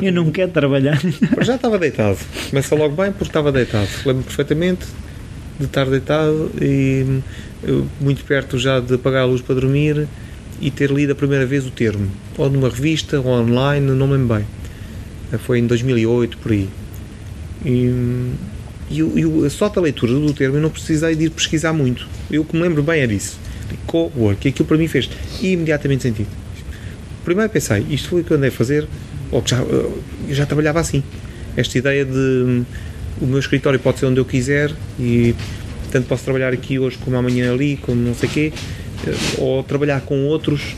[0.02, 1.00] É eu não quero trabalhar.
[1.42, 2.18] já estava deitado.
[2.50, 3.88] Começa logo bem porque estava deitado.
[4.06, 4.86] Lembro perfeitamente
[5.58, 7.22] de estar deitado e
[8.02, 10.10] muito perto já de apagar a luz para dormir
[10.60, 12.12] e ter lido a primeira vez o termo.
[12.38, 14.46] Ou numa revista, ou online, não me lembro bem.
[15.40, 16.68] Foi em 2008, por aí.
[17.64, 18.34] E,
[18.92, 22.10] e, e só da leitura do termo eu não precisei de ir pesquisar muito.
[22.30, 23.40] Eu que me lembro bem é disso
[23.86, 25.10] co-work, aquilo para mim fez
[25.42, 26.30] imediatamente sentido.
[27.24, 28.88] Primeiro pensei, isto foi o que eu andei a fazer,
[29.32, 31.04] ou que já, eu já trabalhava assim.
[31.56, 32.66] Esta ideia de hum,
[33.22, 35.36] o meu escritório pode ser onde eu quiser e
[35.92, 38.54] tanto posso trabalhar aqui hoje como amanhã ali, como não sei quê,
[39.06, 40.76] eh, ou trabalhar com outros,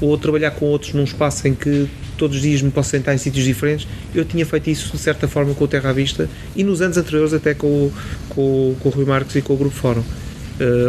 [0.00, 3.18] ou trabalhar com outros num espaço em que todos os dias me posso sentar em
[3.18, 3.86] sítios diferentes.
[4.14, 6.96] Eu tinha feito isso de certa forma com o Terra à Vista e nos anos
[6.96, 7.90] anteriores até com,
[8.28, 10.02] com, com o Rui Marques e com o Grupo Fórum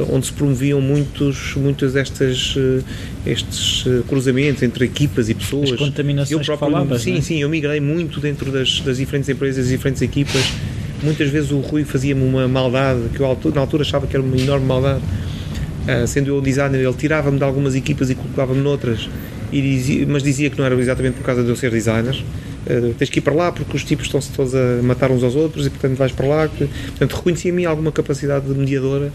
[0.10, 2.84] onde se promoviam muitos, muitos destes uh,
[3.25, 5.71] estes uh, cruzamentos entre equipas e pessoas.
[5.71, 7.21] As contaminações eu próprio, falavas, Sim, é?
[7.21, 10.43] sim, eu migrei muito dentro das, das diferentes empresas e diferentes equipas.
[11.03, 14.38] Muitas vezes o Rui fazia-me uma maldade, que eu na altura achava que era uma
[14.38, 15.01] enorme maldade.
[16.08, 19.08] sendo eu designer, ele tirava-me de algumas equipas e colocava-me noutras,
[19.49, 22.21] e dizia, mas dizia que não era exatamente por causa de eu ser designer.
[22.67, 25.36] Uh, tens que ir para lá porque os tipos estão-se todos a matar uns aos
[25.36, 26.49] outros e portanto vais para lá.
[26.49, 29.12] Portanto, reconhecia em mim alguma capacidade de mediadora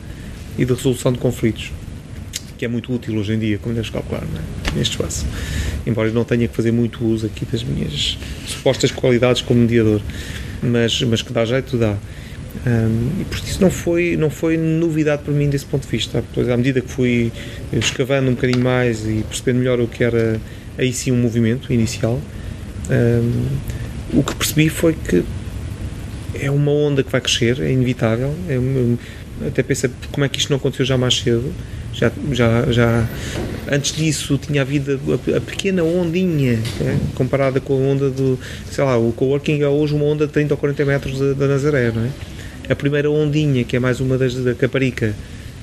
[0.58, 1.72] e de resolução de conflitos,
[2.56, 4.76] que é muito útil hoje em dia, como deves calcular, é?
[4.76, 5.26] neste espaço.
[5.86, 10.00] Embora eu não tenha que fazer muito uso aqui das minhas supostas qualidades como mediador,
[10.62, 11.96] mas, mas que dá jeito, dá.
[12.66, 16.22] Um, e por isso não foi, não foi novidade para mim desse ponto de vista.
[16.32, 17.32] Pois, à medida que fui
[17.72, 20.40] escavando um bocadinho mais e percebendo melhor o que era
[20.78, 22.20] aí sim um movimento inicial,
[22.90, 25.24] um, o que percebi foi que
[26.40, 28.34] é uma onda que vai crescer, é inevitável.
[28.48, 28.58] É,
[29.46, 31.52] até pensei como é que isto não aconteceu já mais cedo.
[31.92, 33.08] Já, já, já
[33.70, 35.00] antes disso tinha havido
[35.32, 36.96] a, a pequena ondinha é?
[37.14, 38.36] comparada com a onda do
[38.68, 41.92] sei lá, o coworking é hoje uma onda de 30 ou 40 metros da, Nazaré,
[41.94, 42.10] não é?
[42.68, 45.14] A primeira ondinha, que é mais uma das da Caparica,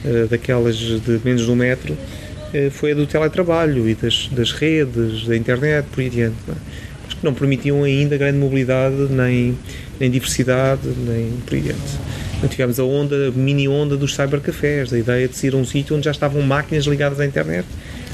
[0.06, 4.52] uh, daquelas de menos de um metro, uh, foi a do teletrabalho e das, das
[4.52, 6.36] redes, da internet, por aí adiante.
[6.48, 6.58] Não é?
[7.04, 9.58] Mas que não permitiam ainda grande mobilidade, nem,
[10.00, 14.98] nem diversidade, nem por aí adiante tivemos a onda, a mini onda dos cybercafés, a
[14.98, 17.66] ideia de ir a um sítio onde já estavam máquinas ligadas à internet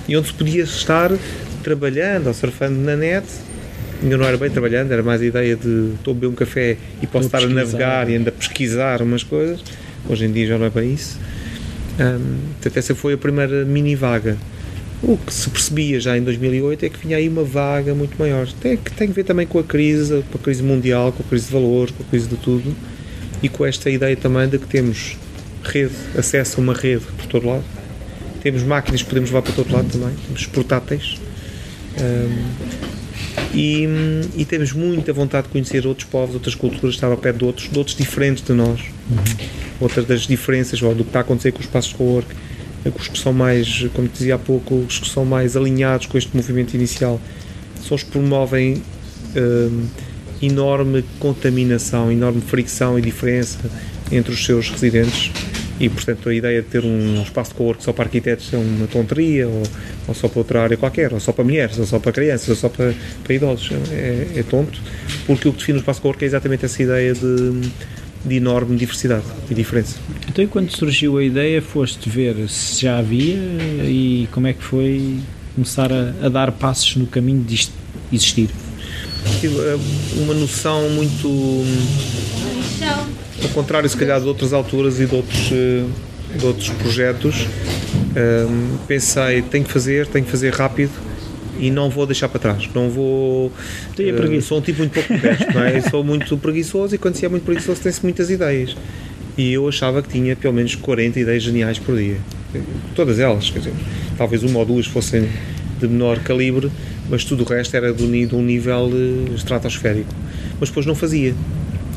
[0.07, 1.11] e onde se podia estar
[1.63, 3.25] trabalhando ou surfando na net.
[4.01, 6.77] Ainda não era bem trabalhando, era mais a ideia de estou a beber um café
[7.01, 9.63] e posso estar a navegar e ainda a pesquisar umas coisas.
[10.07, 11.19] Hoje em dia já não é bem isso.
[11.99, 14.37] Um, portanto, essa foi a primeira mini vaga.
[15.01, 18.47] O que se percebia já em 2008 é que vinha aí uma vaga muito maior.
[18.61, 21.47] Tem, tem que ver também com a crise, com a crise mundial, com a crise
[21.47, 22.75] de valores, com a crise de tudo
[23.41, 25.17] e com esta ideia também de que temos
[25.63, 27.63] rede, acesso a uma rede por todo lado.
[28.41, 31.19] Temos máquinas que podemos levar para todo lado também, temos portáteis.
[31.99, 32.87] Um,
[33.53, 33.87] e,
[34.35, 37.69] e, temos muita vontade de conhecer outros povos, outras culturas, estar ao pé de outros,
[37.69, 38.81] de outros diferentes de nós.
[39.09, 39.47] Uhum.
[39.79, 42.27] Outras das diferenças ó, do que está a acontecer com os espaços de co-work,
[42.95, 46.35] os que são mais, como dizia há pouco, os que são mais alinhados com este
[46.35, 47.19] movimento inicial,
[47.85, 48.81] são os que promovem
[49.35, 49.85] um,
[50.41, 53.59] enorme contaminação, enorme fricção e diferença
[54.11, 55.31] entre os seus residentes
[55.79, 58.87] e portanto a ideia de ter um espaço de co-work só para arquitetos é uma
[58.87, 59.63] tonteria ou,
[60.07, 62.55] ou, só para outra área qualquer, ou só para mulheres, ou só para crianças, ou
[62.55, 64.81] só para, para idosos é, é tonto,
[65.25, 67.69] porque o que define o espaço de co-work é exatamente essa ideia de,
[68.25, 69.97] de enorme diversidade e diferença.
[70.27, 73.37] Então e quando surgiu a ideia foste ver se já havia
[73.83, 75.19] e como é que foi
[75.53, 77.69] começar a, a dar passos no caminho de
[78.11, 78.49] existir?
[79.39, 79.77] Tive eh,
[80.21, 81.65] uma noção muito
[83.43, 85.83] ao contrário, se calhar, de outras alturas e de outros, eh,
[86.37, 87.47] de outros projetos,
[88.15, 90.91] ehm, pensei, tenho que fazer, tenho que fazer rápido
[91.59, 92.69] e não vou deixar para trás.
[92.73, 93.51] Não vou.
[94.37, 95.81] Uh, sou um tipo muito pouco modesto, não é?
[95.81, 98.75] sou muito preguiçoso e quando se é muito preguiçoso tem-se muitas ideias.
[99.37, 102.17] E eu achava que tinha pelo menos 40 ideias geniais por dia.
[102.95, 103.73] Todas elas, quer dizer,
[104.17, 105.29] talvez uma ou duas fossem
[105.79, 106.71] de menor calibre,
[107.09, 110.13] mas tudo o resto era de um nível uh, estratosférico.
[110.59, 111.33] Mas depois não fazia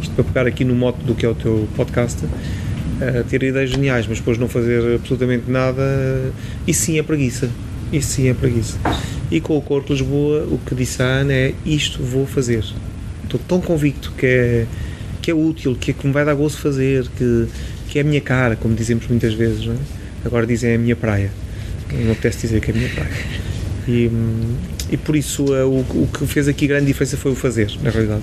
[0.01, 3.71] isto para pegar aqui no moto do que é o teu podcast, uh, ter ideias
[3.71, 5.83] geniais, mas depois não fazer absolutamente nada,
[6.67, 7.51] isso sim é preguiça.
[7.93, 8.79] Isso sim é preguiça.
[9.31, 12.65] E com o Corpo Lisboa, o que disse a Ana é isto vou fazer.
[13.25, 14.67] Estou tão convicto que é,
[15.21, 17.47] que é útil, que, é, que me vai dar gosto fazer, que,
[17.89, 19.69] que é a minha cara, como dizemos muitas vezes.
[19.69, 19.75] É?
[20.25, 21.31] Agora dizem é a minha praia.
[21.93, 23.11] Não apetece dizer que é a minha praia.
[23.89, 24.11] E,
[24.91, 27.91] e por isso uh, o, o que fez aqui grande diferença foi o fazer, na
[27.91, 28.23] realidade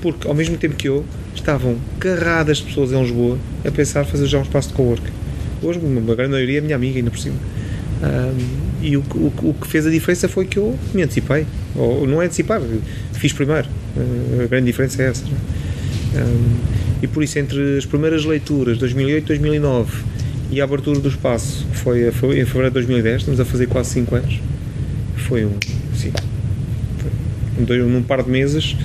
[0.00, 4.26] porque ao mesmo tempo que eu, estavam carradas de pessoas em Lisboa a pensar fazer
[4.26, 5.02] já um espaço de co-work.
[5.62, 7.36] Hoje, uma grande maioria é minha amiga, ainda por cima.
[8.80, 11.46] E o, o, o, que fez a diferença foi que eu me antecipei.
[11.74, 12.60] Ou não é antecipar,
[13.14, 13.66] fiz primeiro.
[13.96, 15.24] Uh, a grande diferença é essa.
[15.24, 16.56] Um,
[17.02, 20.04] e por isso, entre as primeiras leituras, 2008 e 2009,
[20.50, 23.66] e a abertura do espaço, que foi, foi em fevereiro de 2010, estamos a fazer
[23.66, 24.40] quase 5 anos,
[25.16, 25.54] foi um.
[27.58, 28.76] Um, num par de meses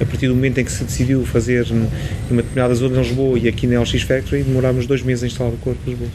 [0.00, 3.48] a partir do momento em que se decidiu fazer numa determinada zona de Lisboa e
[3.48, 6.08] aqui na LX Factory, demorámos dois meses a instalar o Corpo Lisboa.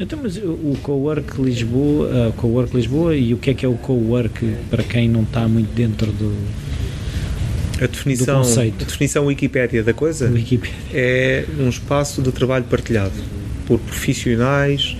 [0.00, 3.74] Então, mas o Cowork Lisboa, uh, Cowork Lisboa e o que é que é o
[3.74, 6.34] Cowork para quem não está muito dentro do,
[7.80, 8.42] a definição?
[8.42, 10.74] A definição Wikipédia da coisa Wikipedia.
[10.92, 13.14] é um espaço de trabalho partilhado
[13.66, 14.96] por profissionais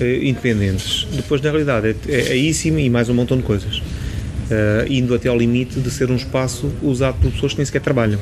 [0.00, 1.06] eh, independentes.
[1.12, 3.82] Depois, na realidade, é, é, é isso e mais um montão de coisas
[4.88, 8.18] indo até ao limite de ser um espaço usado por pessoas que nem sequer trabalham.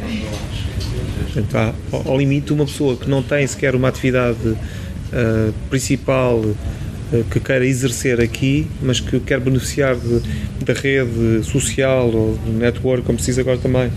[1.33, 1.75] Portanto, há,
[2.09, 7.67] ao limite, uma pessoa que não tem sequer uma atividade uh, principal uh, que queira
[7.67, 13.59] exercer aqui, mas que quer beneficiar da rede social ou do network, como precisa agora
[13.59, 13.91] também,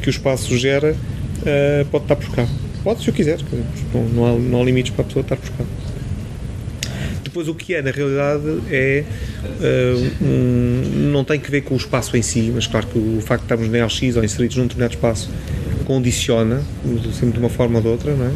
[0.00, 0.96] que o espaço gera,
[1.90, 2.46] pode estar por cá.
[2.82, 3.38] Pode, se eu quiser,
[4.14, 5.64] não, há, não há limites para a pessoa estar por cá.
[7.32, 9.04] Depois, o que é, na realidade, é.
[9.42, 13.22] Uh, um, não tem que ver com o espaço em si, mas claro que o
[13.22, 15.30] facto de estarmos na LX ou inseridos num determinado espaço
[15.86, 16.62] condiciona,
[17.18, 18.32] sempre de uma forma ou de outra, não é?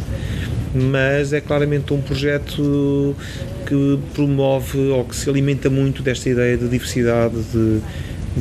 [0.73, 3.15] Mas é claramente um projeto
[3.67, 7.79] que promove ou que se alimenta muito desta ideia de diversidade, de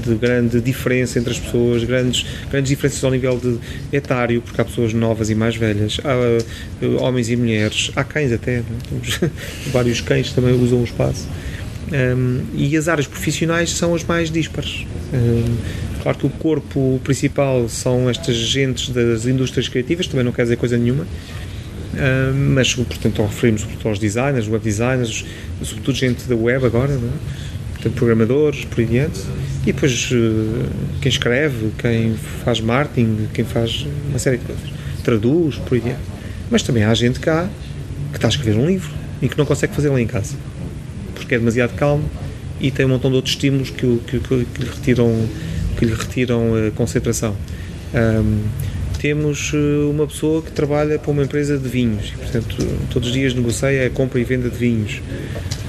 [0.01, 3.59] de grande diferença entre as pessoas, grandes, grandes diferenças ao nível de
[3.93, 8.33] etário, porque há pessoas novas e mais velhas, há uh, homens e mulheres, há cães
[8.33, 8.63] até, é?
[8.89, 9.21] temos
[9.73, 11.27] vários cães também usam o espaço.
[11.93, 14.85] Um, e as áreas profissionais são as mais dispares.
[15.15, 15.57] Um,
[16.03, 20.57] claro que o corpo principal são estas gentes das indústrias criativas, também não quer dizer
[20.57, 21.07] coisa nenhuma,
[21.95, 25.25] um, mas portanto referimos sobretudo aos designers, web designers,
[25.63, 27.47] sobretudo gente da web agora, não é?
[27.87, 29.21] Portanto, programadores, por aí adiante.
[29.63, 30.69] E depois eh,
[31.01, 34.71] quem escreve, quem faz marketing, quem faz uma série de coisas,
[35.03, 36.01] traduz, por aí adiante.
[36.51, 37.49] Mas também há gente cá
[38.13, 40.37] que está a escrever um livro e que não consegue fazer lá em casa
[41.27, 42.09] porque é demasiado calmo
[42.61, 45.29] e tem um montão de outros estímulos que, que, que, que lhe retiram,
[45.77, 47.35] que lhe retiram a concentração.
[47.93, 48.43] Um,
[48.99, 49.57] temos eh,
[49.91, 52.57] uma pessoa que trabalha para uma empresa de vinhos e, portanto,
[52.91, 55.01] todos os dias negocia a compra e venda de vinhos.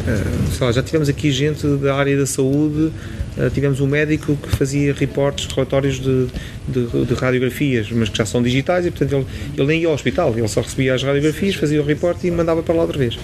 [0.07, 2.91] Uh, lá, já tivemos aqui gente da área da saúde,
[3.37, 6.27] uh, tivemos um médico que fazia reportes, relatórios de,
[6.67, 9.25] de, de, radiografias, mas que já são digitais e, portanto, ele,
[9.57, 12.63] ele nem ia ao hospital, ele só recebia as radiografias, fazia o reporte e mandava
[12.63, 13.19] para lá outra vez.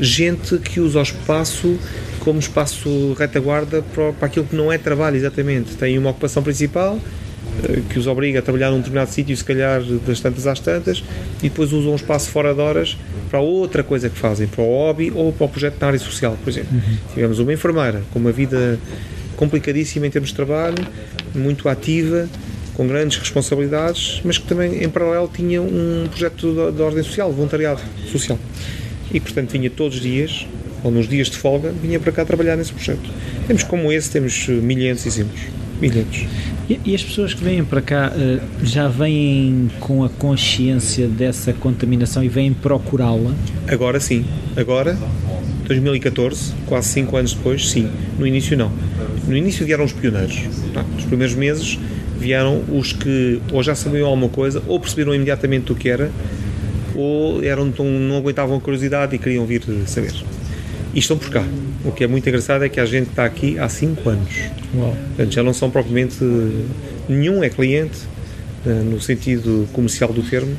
[0.00, 1.76] Gente que usa o espaço
[2.28, 5.76] como espaço retaguarda para, para aquilo que não é trabalho, exatamente.
[5.76, 7.27] Tem uma ocupação principal eh,
[7.88, 11.02] que os obriga a trabalhar num determinado sítio, se calhar das tantas às tantas,
[11.38, 12.96] e depois usam um espaço fora de horas
[13.30, 16.36] para outra coisa que fazem, para o hobby ou para o projeto na área social,
[16.42, 16.70] por exemplo.
[16.72, 16.96] Uhum.
[17.14, 18.78] Tivemos uma enfermeira com uma vida
[19.36, 20.86] complicadíssima em termos de trabalho,
[21.34, 22.28] muito ativa,
[22.74, 27.80] com grandes responsabilidades, mas que também em paralelo tinha um projeto de, ordem social, voluntariado
[28.10, 28.38] social.
[29.12, 30.46] E portanto vinha todos os dias,
[30.84, 33.10] ou nos dias de folga, vinha para cá trabalhar nesse projeto.
[33.46, 35.40] Temos como esse, temos milhares de exemplos.
[35.80, 36.26] Milhares.
[36.68, 41.52] E, e, as pessoas que vêm para cá uh, já vêm com a consciência dessa
[41.52, 43.34] contaminação e vêm procurá-la?
[43.66, 44.24] Agora sim.
[44.54, 44.98] Agora,
[45.64, 47.88] 2014, quase 5 anos depois, sim.
[48.18, 48.70] No início não.
[49.26, 50.42] No início vieram os pioneiros.
[50.74, 50.82] Tá?
[50.82, 51.78] Nos primeiros meses
[52.18, 56.10] vieram os que ou já sabiam alguma coisa, ou perceberam imediatamente o que era,
[56.94, 60.12] ou eram tão, não aguentavam a curiosidade e queriam vir saber.
[60.92, 61.44] E estão por cá.
[61.84, 64.34] O que é muito engraçado é que a gente está aqui há 5 anos.
[64.74, 64.96] Uau.
[65.08, 66.18] Portanto, já não são propriamente.
[67.08, 67.98] Nenhum é cliente,
[68.66, 70.54] eh, no sentido comercial do termo,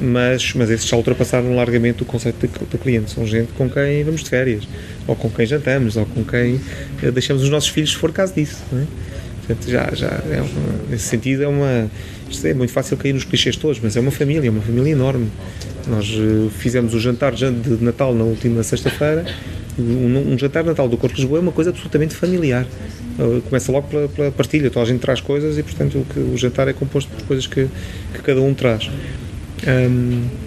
[0.00, 3.10] mas, mas esses já ultrapassaram largamente o conceito de, de cliente.
[3.10, 4.68] São gente com quem vamos de férias,
[5.06, 6.60] ou com quem jantamos, ou com quem
[7.02, 8.62] eh, deixamos os nossos filhos, se for caso disso.
[8.70, 8.86] Não é?
[9.46, 11.88] Portanto, já, já é uma, nesse sentido é uma.
[12.28, 14.90] Isto é muito fácil cair nos clichês todos, mas é uma família, é uma família
[14.90, 15.30] enorme.
[15.86, 19.24] Nós uh, fizemos o jantar de Natal na última sexta-feira.
[19.78, 22.66] Um, jantar de Natal do Corpo de Lisboa é uma coisa absolutamente familiar.
[23.18, 26.36] Uh, começa logo pela, pela, partilha, toda a gente traz coisas e, portanto, o, o
[26.36, 27.68] jantar é composto por coisas que,
[28.12, 28.90] que cada um traz.
[29.66, 30.45] Um,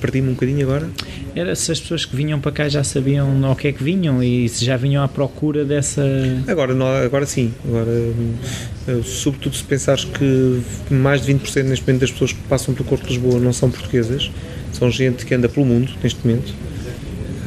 [0.00, 0.88] Perdi-me um bocadinho agora
[1.36, 4.22] era se as pessoas que vinham para cá já sabiam ao que é que vinham
[4.22, 6.02] e se já vinham à procura dessa.
[6.48, 6.72] Agora,
[7.04, 7.52] agora sim.
[7.68, 7.92] Agora,
[9.04, 13.06] sobretudo se pensares que mais de 20% neste momento das pessoas que passam pelo Corpo
[13.06, 14.30] de Lisboa não são portuguesas,
[14.72, 16.54] são gente que anda pelo mundo neste momento.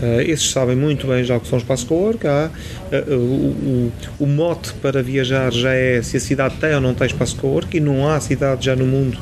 [0.02, 2.26] Uh, esses sabem muito bem já o que são os passos co-work.
[2.26, 2.50] Uh,
[2.96, 7.08] uh, o, o, mote para viajar já é se a cidade tem ou não tem
[7.08, 9.18] espaço co-work e não há cidade já no mundo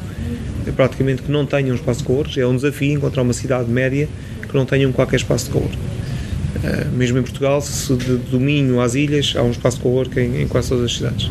[0.75, 2.39] praticamente que não tenha um espaço co-work.
[2.39, 4.07] É um desafio encontrar uma cidade média
[4.47, 5.77] que não tenham qualquer espaço de coworking.
[5.77, 10.19] Uh, mesmo em Portugal, se de, de Minho às ilhas, há um espaço de coworking
[10.19, 11.29] em, em quase todas as cidades.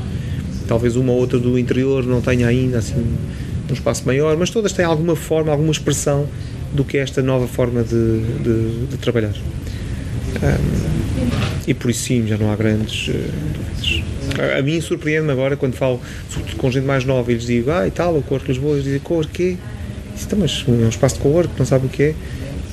[0.69, 3.05] Talvez uma ou outra do interior não tenha ainda assim
[3.69, 6.29] um espaço maior, mas todas têm alguma forma, alguma expressão
[6.73, 9.35] do que é esta nova forma de, de, de trabalhar.
[10.43, 10.97] Um,
[11.67, 13.13] e por isso sim, já não há grandes uh,
[13.53, 14.16] dúvidas.
[14.59, 16.01] A, mim surpreende-me agora quando falo
[16.57, 18.85] com gente mais nova e lhes digo, ah e tal, o Corpo de Lisboa, eles
[18.85, 19.57] dizem, Cor, quê?
[20.15, 22.15] Isso, então, mas um espaço de cowork, não sabe o que é.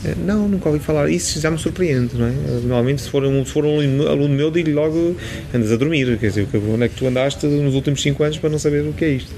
[0.05, 1.09] É, não, nunca ouvi falar.
[1.09, 2.31] Isso já me surpreende, não é?
[2.31, 5.15] Normalmente, se for um, se for um aluno meu, digo logo:
[5.53, 6.17] andas a dormir.
[6.17, 8.91] Quer dizer, onde é que tu andaste nos últimos 5 anos para não saber o
[8.91, 9.31] que é isto?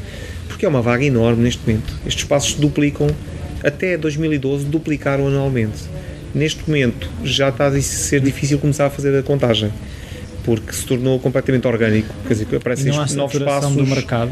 [0.47, 1.93] Porque é uma vaga enorme neste momento.
[2.05, 3.07] Estes espaços se duplicam,
[3.63, 5.83] até 2012, duplicaram anualmente.
[6.33, 9.71] Neste momento, já está a ser difícil começar a fazer a contagem
[10.45, 12.13] porque se tornou completamente orgânico.
[12.27, 13.75] Quer dizer, aparecem novos espaços.
[13.75, 14.31] do mercado?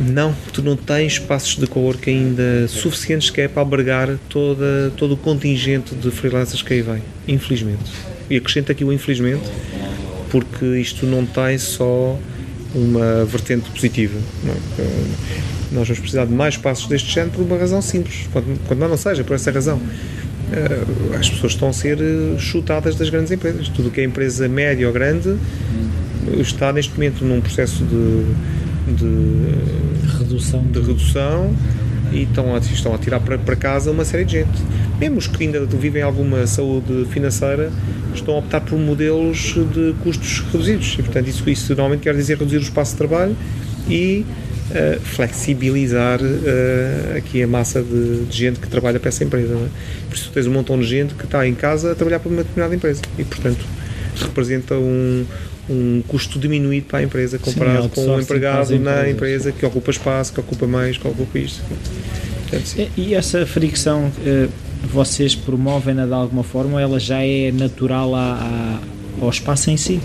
[0.00, 5.12] Não, tu não tens espaços de cowork ainda suficientes que é para albergar toda, todo
[5.12, 7.90] o contingente de freelancers que aí vem, infelizmente.
[8.28, 9.44] E acrescento aqui o infelizmente,
[10.30, 12.18] porque isto não tem só
[12.74, 14.18] uma vertente positiva.
[14.42, 14.56] Não é?
[15.72, 18.96] Nós vamos precisar de mais espaços deste género por uma razão simples, quando, quando não
[18.96, 19.80] seja, por essa razão.
[20.52, 23.68] Eh, as pessoas estão a ser eh, chutadas das grandes empresas.
[23.68, 25.36] Tudo o que é empresa média ou grande
[26.38, 28.24] está neste momento num processo de,
[28.94, 30.62] de redução.
[30.62, 31.54] de redução
[32.12, 34.62] e estão a, estão a tirar para, para casa uma série de gente.
[34.98, 37.70] Mesmo os que ainda vivem alguma saúde financeira
[38.14, 42.36] estão a optar por modelos de custos reduzidos e, portanto, isso, isso normalmente quer dizer
[42.36, 43.36] reduzir o espaço de trabalho
[43.88, 44.26] e
[44.70, 49.54] uh, flexibilizar uh, aqui a massa de, de, gente que trabalha para essa empresa.
[49.54, 49.68] É?
[50.08, 52.42] Por isso tens um montão de gente que está em casa a trabalhar para uma
[52.42, 53.64] determinada empresa e, portanto,
[54.16, 55.24] representa um,
[55.68, 59.90] um custo diminuído para a empresa comparado sim, com um empregado na empresa que ocupa
[59.90, 61.62] espaço, que ocupa mais, que ocupa isto.
[62.48, 64.48] Portanto, e essa fricção eh,
[64.92, 68.80] vocês promovem-na de alguma forma ou ela já é natural a, a,
[69.22, 70.00] ao espaço em si?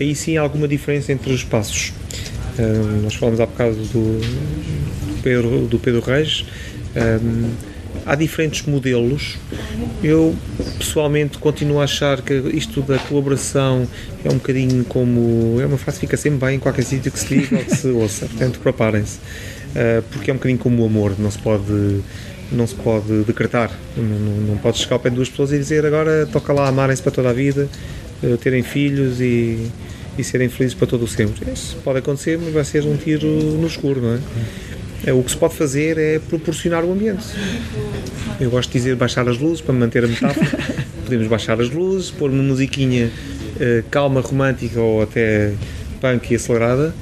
[0.00, 1.92] Aí sim há alguma diferença entre os espaços.
[2.58, 6.44] Uh, nós falamos há bocado do, do, Pedro, do Pedro Reis.
[6.96, 7.50] Um,
[8.04, 9.36] há diferentes modelos.
[10.02, 10.34] Eu
[10.76, 13.86] pessoalmente continuo a achar que isto da colaboração
[14.24, 15.60] é um bocadinho como.
[15.60, 17.76] É uma frase que fica sempre bem em qualquer sítio que se liga ou que
[17.76, 19.18] se ouça, portanto preparem-se.
[19.18, 22.00] Uh, porque é um bocadinho como o amor, não se pode
[22.50, 25.58] não se pode decretar, não, não, não pode chegar ao pé de duas pessoas e
[25.58, 27.68] dizer agora toca lá amarem-se para toda a vida,
[28.40, 29.70] terem filhos e,
[30.18, 31.50] e serem felizes para todo o sempre.
[31.52, 34.18] Isso pode acontecer, mas vai ser um tiro no escuro, não é?
[35.06, 37.24] É, o que se pode fazer é proporcionar o ambiente.
[38.40, 40.46] Eu gosto de dizer baixar as luzes para manter a metáfora.
[41.04, 45.54] Podemos baixar as luzes, pôr uma musiquinha uh, calma, romântica ou até
[46.00, 46.94] punk e acelerada,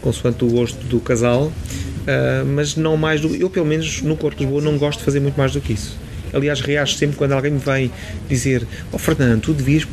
[0.00, 4.36] consoante o gosto do casal, uh, mas não mais do Eu, pelo menos, no Corpo
[4.36, 5.96] de Lisboa, não gosto de fazer muito mais do que isso.
[6.34, 7.90] Aliás, reajo sempre quando alguém me vem
[8.28, 9.86] dizer: Oh, Fernando, tu devias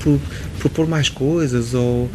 [0.59, 2.09] propor mais coisas ou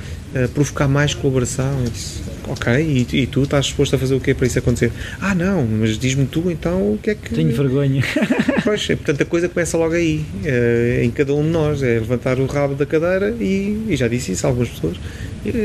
[0.45, 1.81] uh, provocar mais colaboração.
[1.85, 4.93] Eu disse, ok, e, e, tu estás disposto a fazer o quê para isso acontecer?
[5.21, 7.35] Ah, não, mas diz-me tu então o que é que.
[7.35, 8.03] Tenho vergonha.
[8.67, 12.01] Pois, é, portanto a coisa começa logo aí, uh, em cada um de nós, é
[12.01, 14.97] levantar o rabo da cadeira e, e já disse isso a algumas pessoas.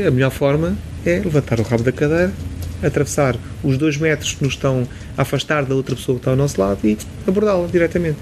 [0.06, 2.32] a melhor forma é levantar o rabo da cadeira,
[2.80, 6.36] atravessar os dois metros que nos estão a afastar da outra pessoa que está ao
[6.36, 6.96] nosso lado e
[7.26, 8.18] abordá-la diretamente.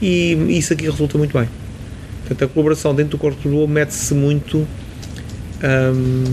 [0.00, 1.48] E isso aqui resulta muito bem.
[2.20, 4.64] Portanto, a colaboração dentro do Corpo Lisboa mete-se muito
[5.62, 6.24] um,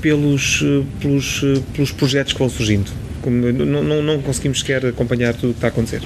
[0.00, 0.64] pelos,
[1.00, 2.90] pelos, pelos projetos que vão surgindo.
[3.22, 6.02] Como, não, não, não conseguimos sequer acompanhar tudo o que está a acontecer.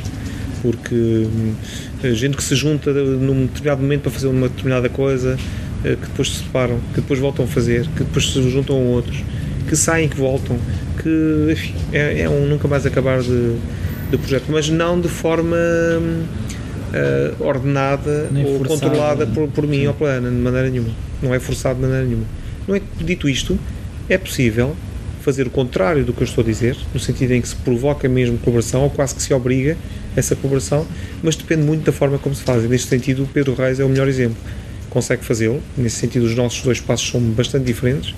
[0.63, 1.55] Porque hum,
[2.15, 5.39] gente que se junta num determinado momento para fazer uma determinada coisa,
[5.85, 8.81] eh, que depois se separam, que depois voltam a fazer, que depois se juntam a
[8.81, 9.23] outros,
[9.69, 10.59] que saem, que voltam,
[11.03, 13.57] que enfim, é, é um nunca mais acabar de,
[14.11, 15.57] de projeto, mas não de forma
[16.95, 19.87] uh, ordenada Nem ou forçado, controlada por, por mim sim.
[19.89, 20.91] ou pela Ana, de maneira nenhuma.
[21.23, 22.25] Não é forçado de maneira nenhuma.
[22.67, 23.59] Não é dito isto,
[24.09, 24.77] é possível
[25.25, 28.07] fazer o contrário do que eu estou a dizer, no sentido em que se provoca
[28.09, 29.77] mesmo colaboração, ou quase que se obriga
[30.15, 30.87] essa colaboração,
[31.23, 32.63] mas depende muito da forma como se faz.
[32.63, 34.37] E neste sentido, o Pedro Reis é o melhor exemplo.
[34.91, 38.15] Consegue fazê-lo, nesse sentido, os nossos dois passos são bastante diferentes.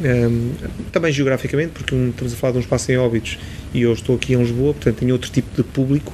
[0.00, 0.52] Um,
[0.92, 3.38] também geograficamente, porque estamos a falar de um espaço em óbitos
[3.74, 6.12] e eu estou aqui em Lisboa, portanto tenho outro tipo de público,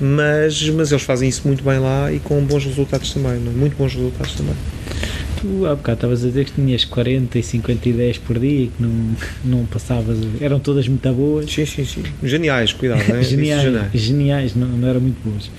[0.00, 3.52] mas, mas eles fazem isso muito bem lá e com bons resultados também, não?
[3.52, 3.54] É?
[3.54, 4.54] muito bons resultados também.
[5.40, 8.66] Tu há bocado estavas a dizer que tinhas 40 e 50 ideias por dia e
[8.68, 11.50] que não, não passavas, eram todas muito boas.
[11.50, 12.02] Sim, sim, sim.
[12.22, 13.22] Geniais, cuidado, é?
[13.22, 15.50] geniais, geniais, geniais, não, não eram muito boas.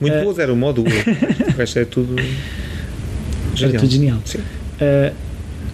[0.00, 2.16] Muito uh, boas era o modo o resto é tudo
[3.54, 3.70] genial.
[3.70, 4.18] Era tudo genial.
[4.24, 4.38] Sim.
[4.38, 5.14] Uh,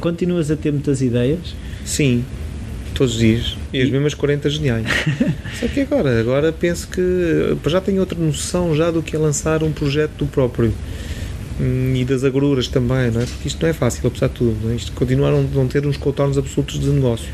[0.00, 1.54] continuas a ter muitas ideias?
[1.84, 2.24] Sim,
[2.96, 4.86] todos os dias e as mesmas 40 geniais.
[5.60, 9.62] Só que agora, agora penso que já tenho outra noção já do que é lançar
[9.62, 10.72] um projeto do próprio
[11.60, 13.26] hum, e das agruras também, não é?
[13.26, 14.72] Porque isto não é fácil, apesar de tudo.
[14.72, 14.74] É?
[14.74, 17.28] Isto continuaram a não ter uns contornos absolutos de negócio.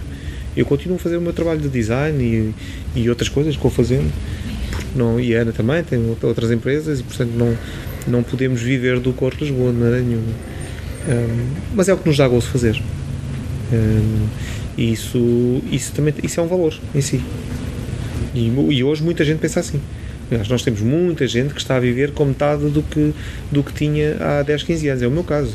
[0.56, 3.70] Eu continuo a fazer o meu trabalho de design e, e outras coisas que vou
[3.70, 4.12] fazendo,
[4.70, 7.56] porque não, e a Ana também tem outras empresas e, portanto, não,
[8.06, 10.32] não podemos viver do Corpo Lisboa de maneira nenhuma.
[11.08, 12.80] Um, mas é o que nos dá gosto fazer.
[13.72, 14.26] Um,
[14.76, 17.20] e isso, isso também isso é um valor em si.
[18.34, 19.80] E, e, hoje muita gente pensa assim.
[20.48, 23.12] Nós temos muita gente que está a viver com metade do que,
[23.50, 25.02] do que tinha há 10, 15 anos.
[25.02, 25.54] É o meu caso.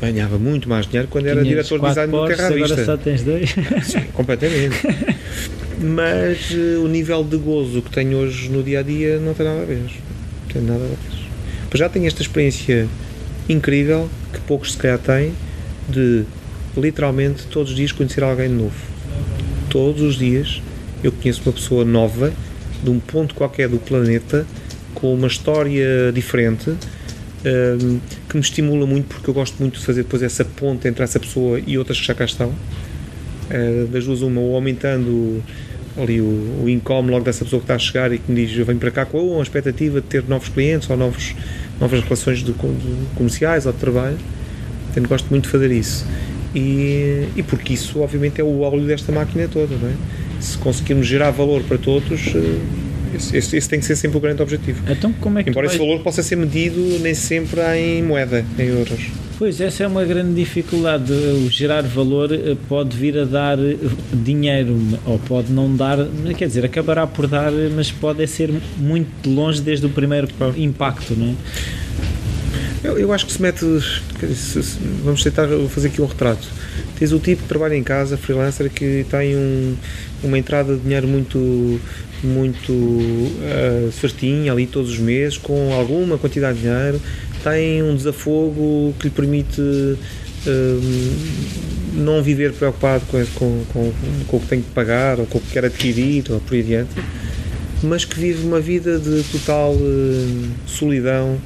[0.00, 3.50] Ganhava muito mais dinheiro quando era diretor de design do Terra Agora só tens dois.
[3.84, 4.76] Sim, completamente.
[5.78, 9.44] Mas uh, o nível de gozo que tenho hoje no dia a dia não tem
[9.44, 9.76] nada a ver.
[9.76, 10.96] Não tem nada a ver.
[11.70, 12.88] Mas já tenho esta experiência
[13.46, 15.32] incrível que poucos se calhar têm
[15.86, 16.24] de
[16.80, 18.76] literalmente todos os dias conhecer alguém novo.
[19.70, 20.62] Todos os dias
[21.02, 22.32] eu conheço uma pessoa nova
[22.82, 24.46] de um ponto qualquer do planeta
[24.94, 30.02] com uma história diferente um, que me estimula muito porque eu gosto muito de fazer
[30.02, 32.48] depois essa ponte entre essa pessoa e outras que já cá estão.
[32.48, 35.42] Uh, das duas, uma, ou aumentando
[35.96, 38.58] ali o, o income logo dessa pessoa que está a chegar e que me diz
[38.58, 41.34] eu venho para cá com a expectativa de ter novos clientes ou novos,
[41.80, 42.54] novas relações de, de
[43.14, 44.18] comerciais ou de trabalho.
[44.86, 46.04] Portanto, gosto muito de fazer isso.
[46.56, 49.92] E, e porque isso, obviamente, é o óleo desta máquina toda, não é?
[50.40, 52.58] Se conseguirmos gerar valor para todos, eh,
[53.14, 54.82] esse, esse, esse tem que ser sempre o grande objetivo.
[54.90, 58.68] Então, como é que Embora esse valor possa ser medido nem sempre em moeda, em
[58.68, 59.10] euros.
[59.38, 61.12] Pois, essa é uma grande dificuldade.
[61.12, 63.76] O gerar valor eh, pode vir a dar eh,
[64.14, 65.98] dinheiro, ou pode não dar,
[66.38, 70.26] quer dizer, acabará por dar, mas pode ser muito longe desde o primeiro
[70.56, 71.85] impacto, não é?
[72.82, 73.64] Eu, eu acho que se mete.
[75.02, 76.46] Vamos tentar fazer aqui um retrato.
[76.98, 79.76] Tens o tipo que trabalha em casa, freelancer, que tem um,
[80.22, 81.80] uma entrada de dinheiro muito
[82.22, 87.00] muito uh, certinha ali todos os meses, com alguma quantidade de dinheiro,
[87.44, 89.96] tem um desafogo que lhe permite uh,
[91.94, 93.92] não viver preocupado com, com, com,
[94.26, 96.60] com, o que tem que pagar ou com o que quer adquirir ou por aí
[96.60, 96.90] adiante,
[97.82, 101.38] mas que vive uma vida de total uh, solidão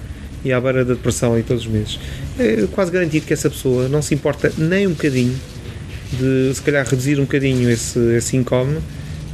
[0.44, 1.98] e à beira da depressão aí todos os meses.
[2.38, 5.38] É quase garantido que essa pessoa não se importa nem um bocadinho
[6.12, 8.36] de se calhar reduzir um bocadinho esse, esse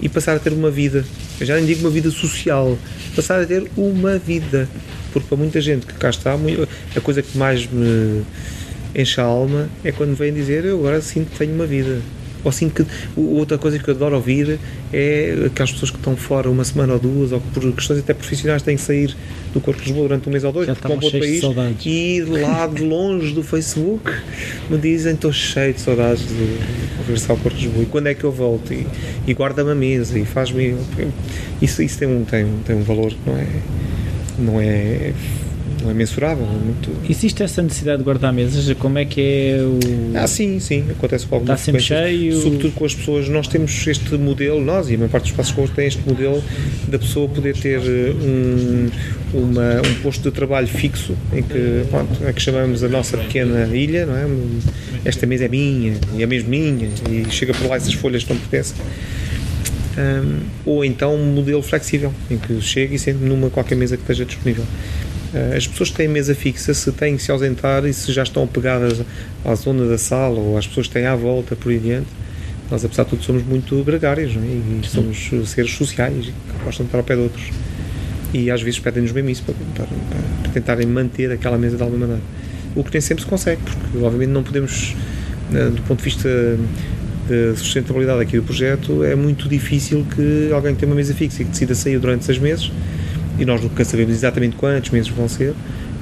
[0.01, 1.05] e passar a ter uma vida.
[1.41, 2.79] Eu já nem digo uma vida social,
[3.15, 4.69] passar a ter uma vida.
[5.13, 6.37] Porque para muita gente que cá está,
[6.95, 8.23] a coisa que mais me
[8.95, 12.01] enche a alma é quando vem dizer eu agora sinto que tenho uma vida.
[12.45, 12.85] Ou assim que
[13.17, 14.59] outra coisa que eu adoro ouvir
[14.93, 18.15] é aquelas pessoas que estão fora uma semana ou duas, ou que por questões até
[18.15, 19.17] profissionais têm que sair
[19.53, 21.41] do Corpo de Lisboa durante um mês ou dois, porque vão para outro país.
[21.89, 24.13] e lá de longe do Facebook
[24.71, 26.57] me dizem estou cheio de saudades de
[27.01, 27.83] regressar ao Corpo de Lisboa.
[27.83, 28.73] E quando é que eu volto?
[28.73, 28.87] E,
[29.27, 30.77] e guarda-me a mesa e faz-me
[31.61, 33.47] isso, isso tem, um, tem, um- tem um valor que não é
[34.39, 35.13] não é
[35.83, 38.73] não é mensurável é muito Existe essa necessidade de guardar mesas?
[38.79, 39.79] Como é que é o.
[40.17, 42.41] ah, sim, sim, acontece com alguma Está sempre cheio?
[42.41, 45.53] Sobretudo com as pessoas, nós temos este modelo, nós e a maior parte dos espaços
[45.55, 46.43] coworking tem este modelo
[46.89, 48.89] da pessoa poder ter eh, um,
[49.35, 53.67] uma- um posto de trabalho fixo, em que, pronto, é que chamamos a nossa pequena
[53.77, 54.27] ilha, não é?
[55.05, 58.33] Esta mesa é minha, e é mesmo minha, e chega por lá essas folhas que
[58.33, 58.77] não pertencem.
[59.99, 64.03] Um, ou então um modelo flexível, em que chega e sente numa qualquer mesa que
[64.03, 64.65] esteja disponível.
[65.35, 68.23] Uh, as pessoas que têm mesa fixa, se têm que se ausentar e se já
[68.23, 69.03] estão apegadas
[69.45, 72.07] à zona da sala ou às pessoas que têm à volta, por aí adiante,
[72.71, 74.47] nós, apesar de tudo, somos muito gregários não é?
[74.47, 77.51] e somos uh, seres sociais que gostam de estar ao pé de outros.
[78.33, 79.87] E às vezes pedem-nos mesmo isso para, para,
[80.43, 82.23] para tentarem manter aquela mesa de alguma maneira.
[82.75, 84.95] O que nem sempre se consegue, porque obviamente não podemos,
[85.53, 86.29] uh, do ponto de vista
[87.29, 91.43] da sustentabilidade aqui do projeto, é muito difícil que alguém que tem uma mesa fixa
[91.43, 92.71] e que decida sair durante seis meses,
[93.39, 95.55] e nós nunca sabemos exatamente quantos meses vão ser,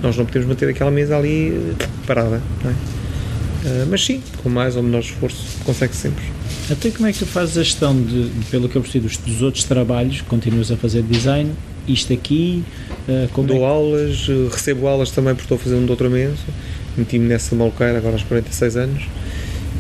[0.03, 1.49] nós não podemos manter aquela mesa ali
[1.81, 2.41] eh, parada.
[2.63, 2.75] Não é?
[3.65, 6.23] Ah, mas sim, com mais ou menor esforço, consegue sempre.
[6.71, 9.43] Até como é que tu fazes a gestão de, pelo que eu percebi, dos, dos
[9.43, 10.21] outros trabalhos?
[10.23, 11.53] Continuas a fazer design?
[11.89, 12.63] Isto aqui?
[13.09, 13.67] Uh, como Dou é?
[13.67, 16.41] aulas, eh, recebo aulas também porque estou a fazer um doutoramento,
[16.97, 19.03] meti-me nessa maluqueira agora aos 46 anos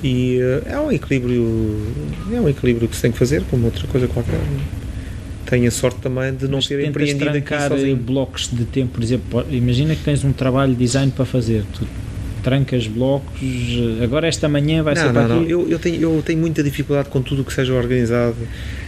[0.03, 1.43] e eh, é um equilíbrio
[2.31, 4.39] é um equilíbrio que se tem que fazer como outra coisa qualquer
[5.45, 8.95] tenho a sorte também de não Mas ter empreendido aqui eh, sozinho blocos de tempo,
[8.95, 11.87] por exemplo, imagina que tens um trabalho de design para fazer, tu
[12.43, 15.43] trancas blocos, eh, agora esta manhã vai ser não, para não, não.
[15.43, 15.51] aqui.
[15.51, 18.37] Eu, eu, tenho, eu tenho muita dificuldade com tudo o que seja organizado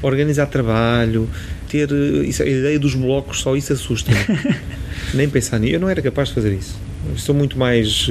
[0.03, 1.29] organizar trabalho
[1.69, 4.19] ter eh, isso, a ideia dos blocos, só isso assusta-me
[5.15, 6.79] nem pensar nisso, eu não era capaz de fazer isso
[7.11, 8.11] Eu sou muito mais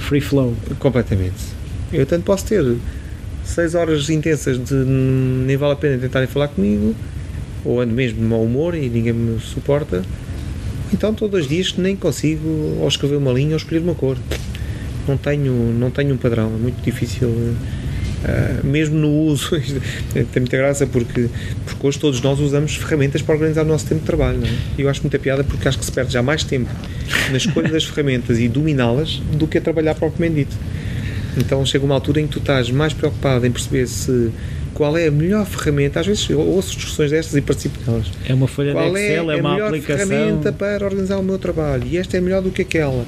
[0.00, 0.54] Free flow.
[0.78, 1.62] Completamente.
[1.92, 2.64] Eu tanto posso ter
[3.44, 6.94] seis horas intensas de nem vale a pena tentarem falar comigo,
[7.64, 10.02] ou ando mesmo de mau humor e ninguém me suporta.
[10.92, 12.46] Então estou dois dias nem consigo
[12.80, 14.16] ou escrever uma linha ou escolher uma cor.
[15.08, 17.28] Não tenho, não tenho um padrão, é muito difícil.
[18.24, 19.50] eh, mesmo no uso,
[20.12, 21.28] tem muita graça porque,
[21.64, 24.40] porque hoje todos nós usamos ferramentas para organizar o nosso tempo de trabalho.
[24.44, 24.48] É?
[24.78, 26.70] E eu acho muita piada porque acho que se perde já mais tempo
[27.30, 30.56] na escolha das ferramentas e dominá-las do que a trabalhar propriamente dito.
[31.36, 34.30] Então chega uma altura em que tu estás mais preocupado em perceber se
[34.74, 36.00] qual é a melhor ferramenta.
[36.00, 38.06] Às vezes eu ouço discussões destas e participo delas.
[38.28, 40.06] É uma folha Qual de Excel, é, é a uma melhor aplicação.
[40.08, 41.84] ferramenta para organizar o meu trabalho?
[41.86, 43.04] E esta é melhor do que aquela.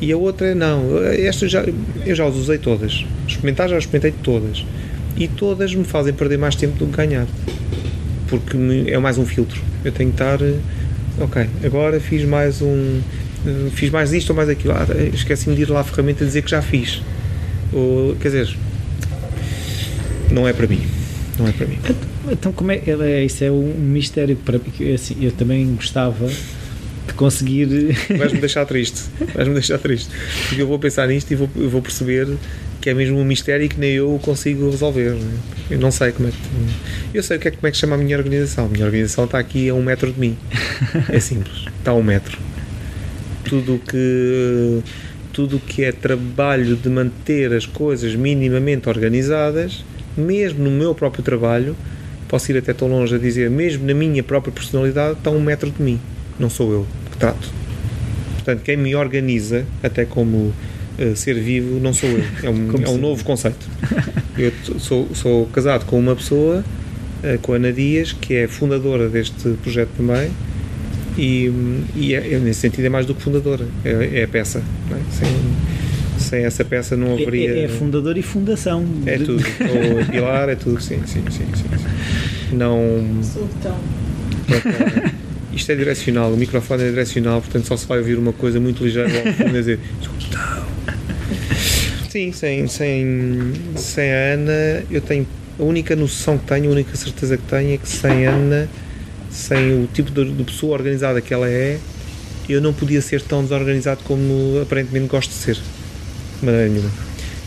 [0.00, 1.02] E a outra não.
[1.04, 1.64] Esta já,
[2.04, 3.04] eu já as usei todas.
[3.26, 4.64] Experimentar já as experimentei todas.
[5.16, 7.26] E todas me fazem perder mais tempo do que ganhar.
[8.28, 9.60] Porque me- é mais um filtro.
[9.84, 10.40] Eu tenho que estar.
[10.42, 10.54] eh,
[11.18, 13.00] Ok, agora fiz mais um.
[13.46, 14.74] eh, Fiz mais isto ou mais aquilo.
[14.74, 17.00] Ah, esqueci-me de ir lá à ferramenta e dizer que já fiz.
[17.72, 18.54] Ou, quer dizer,
[20.30, 20.80] não é para mim.
[21.38, 21.78] Não é para mim.
[22.30, 24.92] Então, como é, é- isso é um mistério para mim.
[24.94, 27.66] Assim, eu também gostava de conseguir.
[28.16, 29.02] Vais-me deixar triste.
[29.34, 30.08] Vais-me deixar triste.
[30.48, 32.26] Porque eu vou pensar nisto e vou, vou perceber
[32.80, 35.10] que é mesmo um mistério e que nem eu consigo resolver.
[35.10, 35.74] não é?
[35.74, 36.36] Eu não sei como é que.
[37.16, 38.66] Eu sei o que é, como é que chama a minha organização.
[38.66, 40.36] A minha organização está aqui a um metro de mim.
[41.08, 41.64] É simples.
[41.78, 42.38] Está a um metro.
[43.44, 44.82] Tudo o que.
[45.32, 49.84] Tudo o que é trabalho de manter as coisas minimamente organizadas,
[50.16, 51.76] mesmo no meu próprio trabalho,
[52.28, 55.70] posso ir até tão longe a dizer, mesmo na minha própria personalidade, está um metro
[55.70, 56.00] de mim.
[56.38, 57.50] Não sou eu que trato.
[58.34, 60.52] Portanto, quem me organiza, até como
[60.98, 62.24] eh, ser vivo, não sou eu.
[62.42, 63.66] É um, é um novo conceito.
[64.38, 66.62] Eu sou, sou casado com uma pessoa,
[67.22, 70.30] eh, com a Ana Dias, que é fundadora deste projeto também.
[71.16, 71.50] E,
[71.94, 74.58] e é, é, nesse sentido é mais do que fundadora, é, é a peça.
[74.58, 75.12] é?
[75.12, 75.28] Sem,
[76.26, 77.50] sem essa peça não É, haveria.
[77.50, 78.84] é, é fundador e fundação.
[79.06, 79.42] É tudo.
[79.98, 80.80] Ou pilar, é tudo.
[80.80, 81.44] Sim, sim, sim.
[81.54, 82.56] sim, sim.
[82.56, 82.80] Não.
[83.22, 83.76] Sultão.
[85.52, 88.84] Isto é direcional, o microfone é direcional, portanto só se vai ouvir uma coisa muito
[88.84, 90.66] ligeira ao fundo a dizer "Escutão".
[92.10, 95.26] Sim, sem, sem, sem a Ana, eu tenho.
[95.58, 98.68] A única noção que tenho, a única certeza que tenho é que sem a Ana,
[99.30, 101.78] sem o tipo de, de pessoa organizada que ela é,
[102.48, 105.58] eu não podia ser tão desorganizado como aparentemente gosto de ser.
[106.40, 106.90] De maneira nenhuma.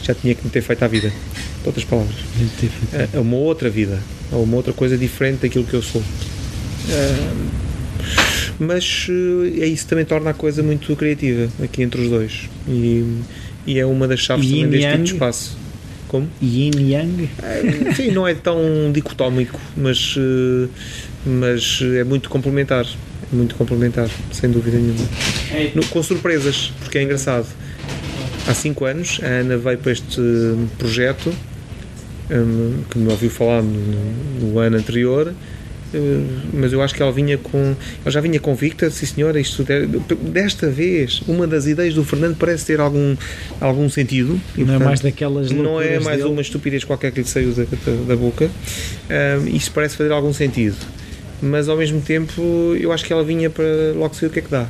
[0.04, 1.10] Já tinha que me ter feito à vida.
[1.10, 2.16] De outras palavras
[2.94, 4.00] é é uma outra vida,
[4.32, 6.02] é uma outra coisa diferente daquilo que eu sou.
[6.90, 7.34] Ah,
[8.60, 12.50] mas eh, é isso também torna a coisa muito criativa aqui entre os dois.
[12.68, 13.04] E,
[13.66, 15.58] e é uma das chaves também deste tipo de espaço.
[16.08, 16.28] Como?
[16.42, 17.30] Yin Yang?
[17.44, 20.68] É, sim, não é tão dicotómico, mas, eh,
[21.26, 22.86] mas é muito complementar.
[23.32, 25.08] É muito complementar, sem dúvida nenhuma.
[25.76, 27.48] No, com surpresas, porque é engraçado.
[28.48, 30.22] Há cinco anos a Ana veio para este
[30.78, 31.34] projeto
[32.32, 35.34] um, que me ouviu falar no, no ano anterior
[35.94, 36.24] Uh,
[36.54, 37.76] mas eu acho que ela vinha com.
[38.04, 39.66] Ela já vinha convicta, sim senhora, isto
[40.22, 43.16] desta vez, uma das ideias do Fernando parece ter algum,
[43.60, 44.40] algum sentido.
[44.56, 46.30] E, não portanto, é mais daquelas Não é mais dele.
[46.30, 47.66] uma estupidez qualquer que lhe saiu da,
[48.08, 48.46] da, boca.
[48.46, 50.78] Uh, isto parece fazer algum sentido.
[51.42, 52.42] Mas ao mesmo tempo,
[52.80, 54.68] eu acho que ela vinha para logo saber o que é que dá.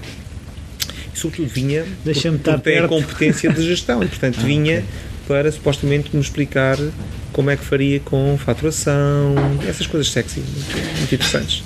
[1.19, 4.85] Sobretudo vinha estar porque tem a competência de gestão e, portanto, ah, vinha okay.
[5.27, 6.77] para supostamente me explicar
[7.31, 9.35] como é que faria com faturação,
[9.67, 11.63] essas coisas sexy, muito, muito interessantes.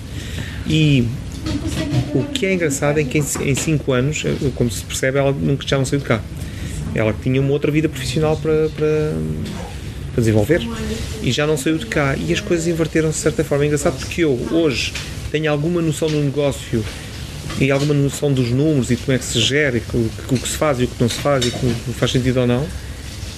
[0.67, 1.07] E
[2.13, 4.23] o que é engraçado é que em 5 anos,
[4.55, 6.21] como se percebe, ela nunca já não saiu de cá.
[6.95, 9.13] Ela tinha uma outra vida profissional para, para,
[10.13, 10.61] para desenvolver
[11.21, 12.15] e já não saiu de cá.
[12.15, 13.63] E as coisas inverteram-se de certa forma.
[13.63, 14.93] É engraçado porque eu, hoje,
[15.31, 16.83] tenho alguma noção do negócio
[17.59, 20.57] e alguma noção dos números e como é que se gera, e o, que se
[20.57, 22.65] faz e o que não se faz e o que faz sentido ou não.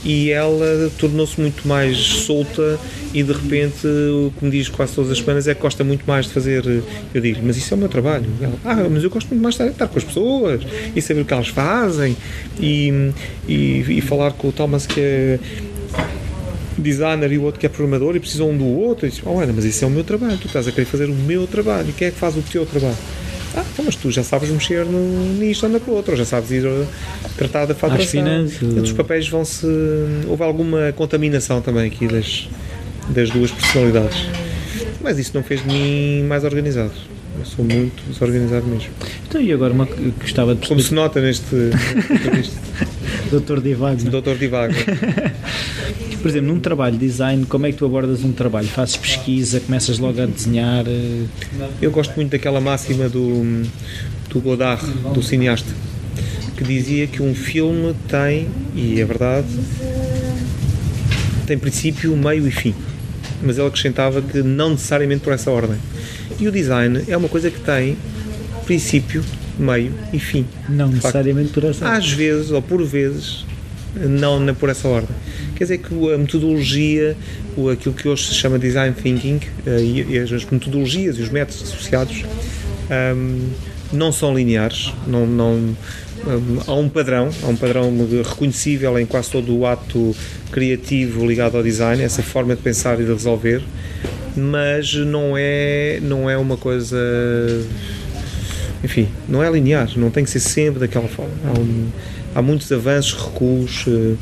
[0.04, 2.80] E ela tornou-se muito mais solta
[3.12, 6.06] e de repente o que me diz quase todas as semanas é que gosta muito
[6.06, 6.64] mais de fazer
[7.12, 8.26] eu digo mas isso é o meu trabalho.
[8.40, 10.62] Ela, ah mas eu gosto muito mais de estar, com as pessoas
[10.96, 12.16] e saber o que elas fazem
[12.60, 13.12] e,
[13.48, 15.40] e, e falar com o Thomas que é
[16.78, 19.08] designer e o outro que é programador e precisam um do outro.
[19.08, 21.10] E diz, oh Ana, mas isso é o meu trabalho tu estás a querer fazer
[21.10, 21.90] o meu trabalho.
[21.90, 22.98] E quem é que faz o teu trabalho
[23.56, 26.26] ah, então, mas tu já sabes mexer no, nisto, anda para o outro, ou já
[26.26, 26.86] sabes ir uh,
[27.38, 28.24] tratar da faturação.
[28.84, 29.66] Os papéis vão-se.
[30.28, 32.50] Houve alguma contaminação também aqui das,
[33.10, 34.28] das duas personalidades.
[35.02, 36.92] Mas isso não fez de mim mais organizado.
[37.40, 38.90] Eu sou muito desorganizado mesmo.
[39.28, 41.56] Então, e agora uma que gostava de Como se nota neste.
[43.36, 44.04] Doutor Divago.
[44.10, 44.74] Doutor Divago.
[46.22, 48.68] Por exemplo, num trabalho de design, como é que tu abordas um trabalho?
[48.68, 50.86] Fazes pesquisa, começas logo a desenhar?
[50.88, 51.26] Eh?
[51.82, 53.64] Eu gosto muito daquela máxima do,
[54.30, 54.84] do Godard,
[55.14, 55.72] do cineasta,
[56.56, 59.48] que dizia que um filme tem, e é verdade,
[61.46, 62.74] tem princípio, meio e fim.
[63.44, 65.78] Mas ele acrescentava que não necessariamente por essa ordem.
[66.40, 67.98] E o design é uma coisa que tem
[68.66, 69.24] princípio,
[69.58, 70.46] meio e fim.
[70.70, 72.00] Não necessariamente por essa ordem.
[72.00, 73.46] Às vezes, ou por vezes,
[73.96, 75.16] não por essa ordem.
[75.56, 77.16] Quer dizer que a metodologia,
[77.72, 82.24] aquilo que hoje se chama design thinking, eh, e as metodologias e os métodos associados
[83.16, 83.50] um,
[83.92, 85.78] não são lineares, não, não um,
[86.68, 87.92] há um padrão, há um padrão
[88.24, 90.16] reconhecível em quase todo o ato
[90.52, 93.62] criativo ligado ao design, essa forma de pensar e de resolver,
[94.36, 96.98] mas não é, não é uma coisa
[98.86, 101.34] enfim, não é linear, não tem que ser sempre daquela forma.
[101.44, 101.88] Há, um,
[102.36, 103.88] há muitos avanços, recuos.
[103.88, 104.18] Uh,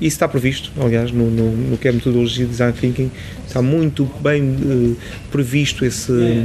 [0.00, 3.10] isso está previsto, aliás, no, no, no, que é metodologia de design thinking,
[3.46, 4.96] está muito bem uh,
[5.30, 6.42] previsto esse,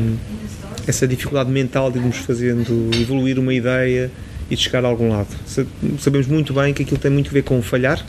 [0.85, 4.11] essa dificuldade mental de irmos fazendo evoluir uma ideia
[4.51, 5.29] e de chegar a algum lado.
[5.99, 8.05] Sabemos muito bem que aquilo tem muito a ver com falhar,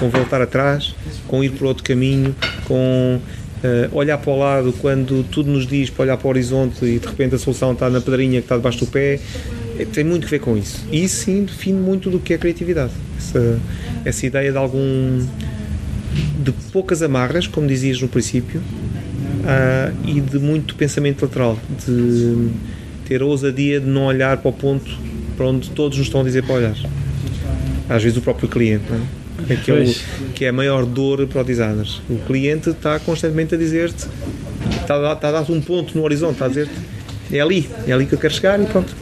[0.00, 0.94] com voltar atrás,
[1.28, 2.34] com ir por outro caminho,
[2.64, 3.20] com
[3.58, 6.98] Uh, olhar para o lado quando tudo nos diz para olhar para o horizonte e
[6.98, 9.18] de repente a solução está na pedrinha que está debaixo do pé,
[9.78, 10.84] é, tem muito a ver com isso.
[10.92, 12.92] E isso sim define muito do que é criatividade.
[13.16, 13.60] Essa,
[14.04, 15.26] essa ideia de algum.
[16.42, 22.50] de poucas amarras, como dizias no princípio, uh, e de muito pensamento lateral, de
[23.06, 24.90] ter a ousadia de não olhar para o ponto
[25.36, 26.76] para onde todos nos estão a dizer para olhar.
[27.88, 29.27] Às vezes o próprio cliente, não é?
[29.48, 29.94] É que, é o,
[30.34, 31.86] que é a maior dor para o designer.
[32.08, 34.06] O cliente está constantemente a dizer-te,
[34.80, 36.72] está, está a dar-te um ponto no horizonte, está a dizer-te,
[37.30, 38.94] é ali, é ali que eu quero chegar e pronto.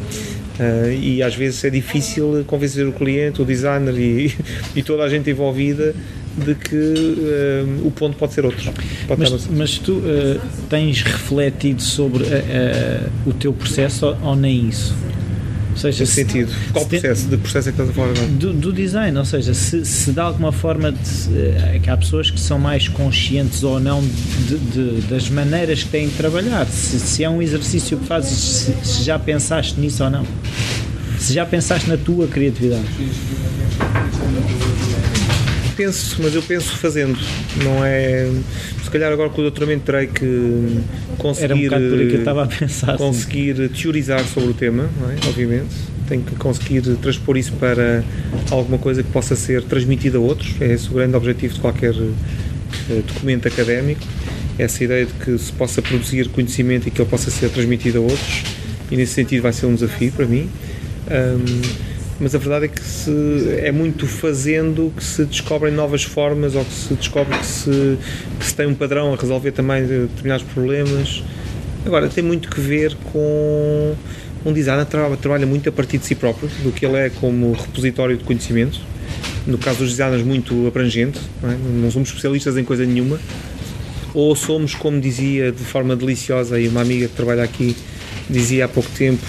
[0.58, 4.34] Uh, e às vezes é difícil convencer o cliente, o designer e,
[4.74, 5.94] e toda a gente envolvida
[6.36, 8.72] de que uh, o ponto pode ser outro.
[9.06, 12.24] Pode mas, mas, tu uh, tens refletido sobre
[13.26, 14.94] o teu processo ou, ou nem isso?
[15.76, 16.50] Ou seja, se, sentido.
[16.72, 17.28] Qual processo?
[17.28, 18.26] De processo é que estás a falar agora?
[18.28, 20.98] Do, do, design, ou seja, se, se de alguma forma de,
[21.74, 25.90] é que há pessoas que são mais conscientes ou não de, de, das maneiras que
[25.90, 30.02] têm de trabalhar, se, se é um exercício que fazes, se, se já pensaste nisso
[30.02, 30.26] ou não,
[31.18, 32.86] se já pensaste na tua criatividade
[35.76, 37.18] penso, mas eu penso fazendo.
[37.62, 38.28] Não é.
[38.82, 40.80] Se calhar agora com o doutoramento terei que
[41.18, 41.44] conseguir.
[41.44, 42.96] Era um bocado por aí que eu estava a pensar.
[42.96, 43.68] Conseguir sim.
[43.68, 45.28] teorizar sobre o tema, é?
[45.28, 45.74] obviamente.
[46.08, 48.04] Tenho que conseguir transpor isso para
[48.50, 50.54] alguma coisa que possa ser transmitida a outros.
[50.60, 52.14] É esse o grande objetivo de qualquer uh,
[53.06, 54.02] documento académico.
[54.58, 58.00] Essa ideia de que se possa produzir conhecimento e que ele possa ser transmitido a
[58.02, 58.44] outros.
[58.90, 60.48] E nesse sentido vai ser um desafio para mim.
[61.10, 63.10] Um, mas a verdade é que se,
[63.58, 67.98] é muito fazendo que se descobrem novas formas ou que se descobre que se,
[68.38, 71.22] que se tem um padrão a resolver também determinados problemas.
[71.84, 73.94] Agora, tem muito que ver com
[74.44, 77.52] um designer trabalha, trabalha muito a partir de si próprio, do que ele é como
[77.52, 78.80] repositório de conhecimento.
[79.46, 81.56] No caso dos designers, muito abrangente, não, é?
[81.82, 83.20] não somos especialistas em coisa nenhuma.
[84.14, 87.76] Ou somos, como dizia de forma deliciosa, e uma amiga que trabalha aqui
[88.28, 89.24] dizia há pouco tempo,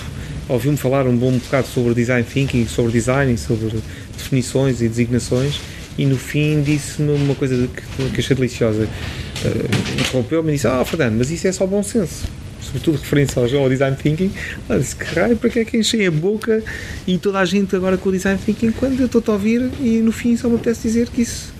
[0.50, 3.80] ouviu-me falar um bom bocado sobre design thinking, sobre design, sobre
[4.18, 5.60] definições e designações,
[5.98, 8.84] e no fim disse-me uma coisa que, que achei deliciosa.
[8.84, 12.26] Uh, Interrompeu-me e disse: Ah, Fernando, mas isso é só bom senso.
[12.62, 14.32] Sobretudo referência ao, ao design thinking.
[14.70, 16.64] Ah, disse: Que raio, para que é que enchei a boca
[17.08, 20.00] e toda a gente agora com o design thinking quando eu estou a ouvir e
[20.00, 21.54] no fim só me apetece dizer que isso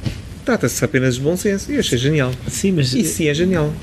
[0.46, 1.72] trata-se apenas de bom senso.
[1.72, 2.32] E eu achei genial.
[2.48, 2.94] Sim, mas.
[2.94, 3.74] Isso sim é genial.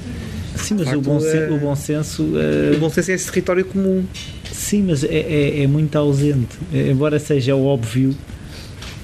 [0.57, 1.51] Sim, mas o bom, é...
[1.51, 2.23] o bom senso.
[2.23, 2.77] Uh...
[2.77, 4.05] O bom senso é esse território comum.
[4.55, 6.57] Sim, mas é, é, é muito ausente.
[6.73, 8.15] Embora seja óbvio,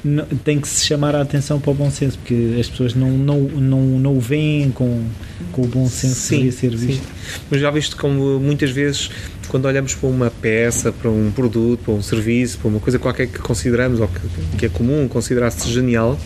[0.04, 3.10] não, tem que se chamar a atenção para o bom senso, porque as pessoas não,
[3.10, 5.04] não, não, não o veem com,
[5.50, 7.02] com o bom senso sim, que ser visto.
[7.02, 7.42] Sim.
[7.50, 9.10] Mas já viste como muitas vezes,
[9.48, 13.26] quando olhamos para uma peça, para um produto, para um serviço, para uma coisa qualquer
[13.26, 16.16] que consideramos ou que, que é comum considerar-se genial,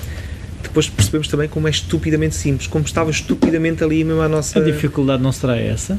[0.62, 4.59] depois percebemos também como é estupidamente simples, como estava estupidamente ali mesmo a nossa.
[4.59, 5.99] A dificuldade não será essa?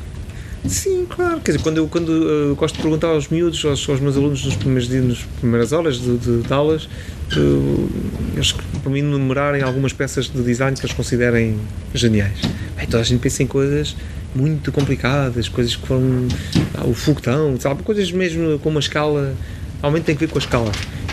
[0.68, 1.40] Sim, claro.
[1.42, 4.44] Quer dizer, quando eu, quando, uh, gosto de perguntar aos miúdos, aos, aos meus alunos
[4.44, 7.90] nos primeiros dias, nas primeiras horas de, de, de aulas, uh,
[8.34, 8.52] eles,
[8.82, 11.58] para mim, numerarem algumas peças de design que eles considerem
[11.94, 12.40] geniais.
[12.76, 13.96] Bem, toda a gente pensa em coisas
[14.34, 16.28] muito complicadas, coisas que foram.
[16.74, 17.84] Ah, o foguetão, sabe?
[17.84, 19.34] Coisas mesmo com uma escala.
[19.82, 20.72] Realmente tem que ver com a escala.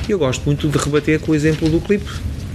[0.08, 2.10] E eu gosto muito de rebater com o exemplo do clipe.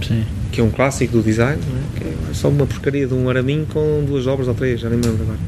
[0.06, 0.24] Sim.
[0.52, 1.98] Que é um clássico do design, é?
[1.98, 4.98] que é só uma porcaria de um araminho com duas obras ou três, já nem
[4.98, 5.38] me lembro agora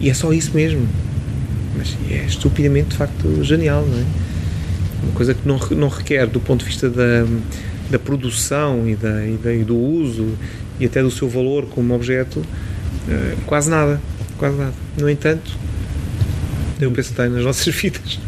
[0.00, 0.86] e é só isso mesmo.
[1.76, 4.04] Mas é estupidamente, de facto, genial, não é?
[5.04, 7.24] Uma coisa que não, não requer, do ponto de vista da,
[7.90, 10.26] da produção e, da, e, da, e do uso
[10.80, 14.00] e até do seu valor como objeto, uh, quase nada.
[14.36, 14.74] Quase nada.
[14.96, 15.50] No entanto,
[16.80, 18.18] eu penso que nas nossas vidas.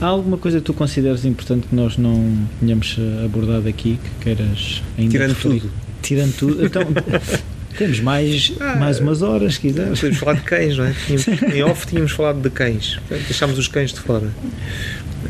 [0.00, 4.82] Há alguma coisa que tu consideras importante que nós não tenhamos abordado aqui, que queiras
[4.96, 5.60] ainda Tirando referir?
[5.60, 5.72] tudo.
[6.00, 6.64] Tirando tudo.
[6.64, 6.82] Então,
[7.76, 9.88] Temos mais, ah, mais umas horas, se quiser.
[9.88, 10.92] Podemos falar de cães, não é?
[11.06, 12.98] Tínhamos, em off tínhamos falado de cães.
[13.08, 14.28] Deixámos os cães de fora.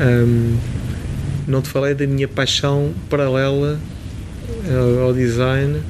[0.01, 0.57] Um,
[1.47, 3.78] não te falei da minha paixão paralela
[4.66, 5.80] uh, ao design,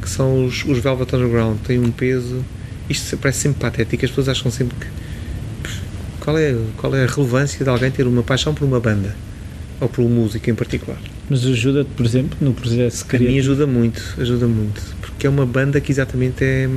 [0.00, 1.58] que são os, os Velvet Underground.
[1.60, 2.44] Tem um peso.
[2.90, 4.04] Isto parece sempre patético.
[4.04, 4.86] As pessoas acham sempre que.
[6.20, 9.16] Qual é, qual é a relevância de alguém ter uma paixão por uma banda?
[9.80, 10.98] Ou por uma música em particular?
[11.28, 13.30] Mas ajuda-te, por exemplo, no processo criativo?
[13.30, 16.68] A mim ajuda muito, ajuda muito que é uma banda que exatamente é,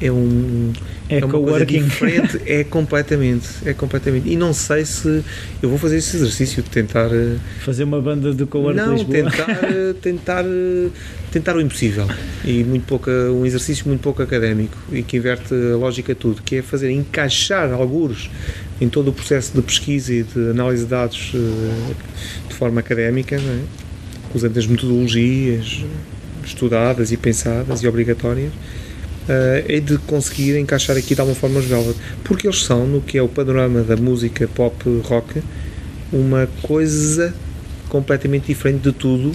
[0.00, 0.72] é um
[1.08, 4.28] é, é uma coisa diferente, é completamente, é completamente.
[4.28, 5.22] E não sei se
[5.62, 9.48] eu vou fazer esse exercício de tentar eh, fazer uma banda de coworking Não, tentar,
[9.48, 10.88] eh, tentar, eh,
[11.30, 12.08] tentar o impossível
[12.44, 16.42] e muito pouco, um exercício muito pouco académico e que inverte a lógica de tudo,
[16.42, 18.28] que é fazer encaixar alguns
[18.80, 21.30] em todo o processo de pesquisa e de análise de dados
[22.48, 23.60] de forma académica, é?
[24.34, 25.84] usando as metodologias
[26.48, 31.66] estudadas e pensadas e obrigatórias, uh, é de conseguir encaixar aqui de alguma forma os
[31.66, 35.42] Velvet, porque eles são, no que é o panorama da música pop rock,
[36.12, 37.34] uma coisa
[37.88, 39.32] completamente diferente de tudo,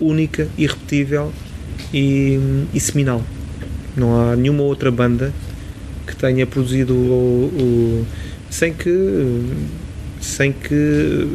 [0.00, 1.32] única, irrepetível
[1.92, 2.38] e,
[2.72, 3.22] e seminal.
[3.96, 5.32] Não há nenhuma outra banda
[6.06, 8.06] que tenha produzido o, o
[8.50, 8.90] sem que
[10.28, 11.26] sem que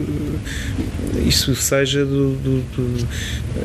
[1.25, 3.07] isso seja do, do, do,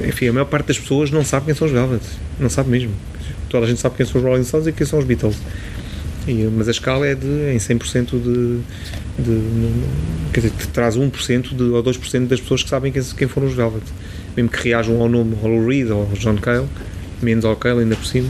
[0.07, 2.03] Enfim, a maior parte das pessoas não sabe quem são os Velvet.
[2.41, 2.93] Não sabe mesmo.
[3.49, 5.37] Toda a gente sabe quem são os Rolling Stones e quem são os Beatles.
[6.27, 8.59] E, mas a escala é de, em 100% de,
[9.19, 9.43] de.
[10.33, 13.49] Quer dizer, que traz 1% de, ou 2% das pessoas que sabem quem, quem foram
[13.49, 13.85] os Velvet.
[14.37, 16.67] Mesmo que reajam ao nome Hollow Reed ou John Cale,
[17.23, 18.29] menos ao Cale ainda por cima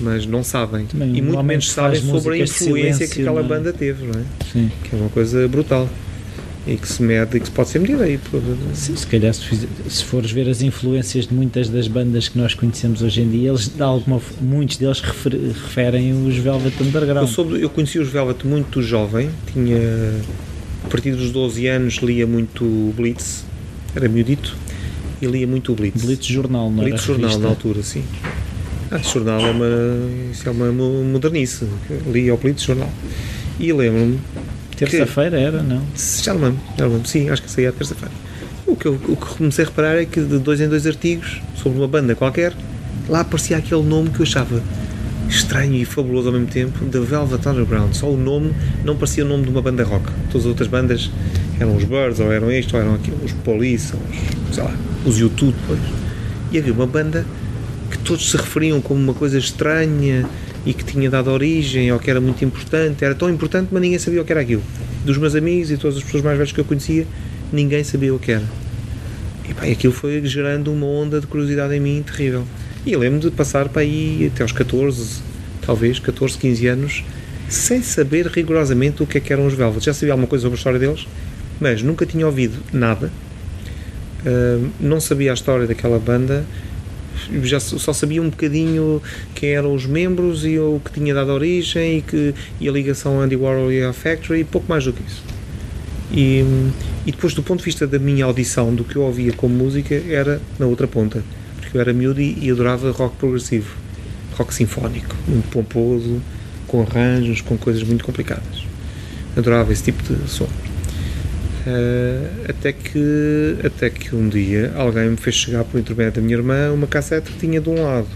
[0.00, 0.84] mas não sabem.
[0.84, 3.42] Também, e muito menos sabem sobre a influência que aquela é?
[3.42, 4.24] banda teve, não é?
[4.52, 4.70] Sim.
[4.84, 5.88] Que é uma coisa brutal
[6.66, 8.18] e que se mede e que se pode ser medida aí.
[8.74, 12.54] Sim, se calhar se, se, fores ver as influências de muitas das bandas que nós
[12.54, 17.28] conhecemos hoje em dia, eles, de alguma, muitos deles refer, referem os Velvet Underground.
[17.28, 19.78] Eu, soube, eu conheci os Velvet muito jovem, tinha
[20.84, 22.64] a partir dos 12 anos lia muito
[22.96, 23.44] Blitz,
[23.94, 24.56] era miudito,
[25.22, 26.04] e lia muito o Blitz.
[26.04, 28.02] Blitz Jornal, não Blitz Jornal na altura, sim.
[28.90, 29.66] Ah, jornal é uma,
[30.30, 31.66] isso é uma modernice,
[32.12, 32.90] li o Blitz Jornal.
[33.58, 34.18] E lembro-me
[34.76, 35.82] Terça-feira era, não?
[35.96, 37.08] Já não lembro, já não lembro.
[37.08, 38.14] Sim, acho que saía terça-feira.
[38.66, 41.40] O que, eu, o que comecei a reparar é que de dois em dois artigos
[41.54, 42.52] sobre uma banda qualquer,
[43.08, 44.62] lá aparecia aquele nome que eu achava
[45.28, 47.94] estranho e fabuloso ao mesmo tempo, The Velvet Underground.
[47.94, 48.52] Só o nome
[48.84, 50.06] não parecia o nome de uma banda rock.
[50.30, 51.10] Todas as outras bandas
[51.58, 54.00] Eram os Birds, ou eram isto, ou eram aquilo, os Police, ou
[54.50, 54.74] os, sei lá,
[55.04, 55.80] os YouTube, depois.
[56.52, 57.24] E havia uma banda
[57.90, 60.28] que todos se referiam como uma coisa estranha
[60.66, 63.04] e que tinha dado origem, ou que era muito importante.
[63.04, 64.62] Era tão importante, mas ninguém sabia o que era aquilo.
[65.04, 67.06] Dos meus amigos e todas as pessoas mais velhas que eu conhecia,
[67.52, 68.44] ninguém sabia o que era.
[69.48, 72.44] E pá, aquilo foi gerando uma onda de curiosidade em mim terrível.
[72.84, 75.22] E eu lembro de passar para aí até aos 14,
[75.64, 77.04] talvez 14, 15 anos,
[77.48, 79.84] sem saber rigorosamente o que é que eram os Velvet.
[79.84, 81.06] Já sabia alguma coisa sobre a história deles,
[81.60, 83.10] mas nunca tinha ouvido nada.
[84.24, 86.44] Uh, não sabia a história daquela banda,
[87.42, 89.02] já só sabia um bocadinho
[89.34, 93.20] quem eram os membros e o que tinha dado origem e, que, e a ligação
[93.20, 95.22] Andy Warhol e a Factory, pouco mais do que isso.
[96.12, 96.44] E,
[97.04, 99.94] e depois, do ponto de vista da minha audição, do que eu ouvia como música,
[100.08, 101.22] era na outra ponta,
[101.60, 103.74] porque eu era miúdo e, adorava rock progressivo,
[104.36, 106.22] rock sinfónico, muito pomposo,
[106.66, 108.64] com arranjos, com coisas muito complicadas.
[109.36, 110.48] Adorava esse tipo de som.
[111.66, 116.36] Uh, até, que, até que um dia alguém me fez chegar por intermédio da minha
[116.36, 118.06] irmã uma cassete que tinha de um lado.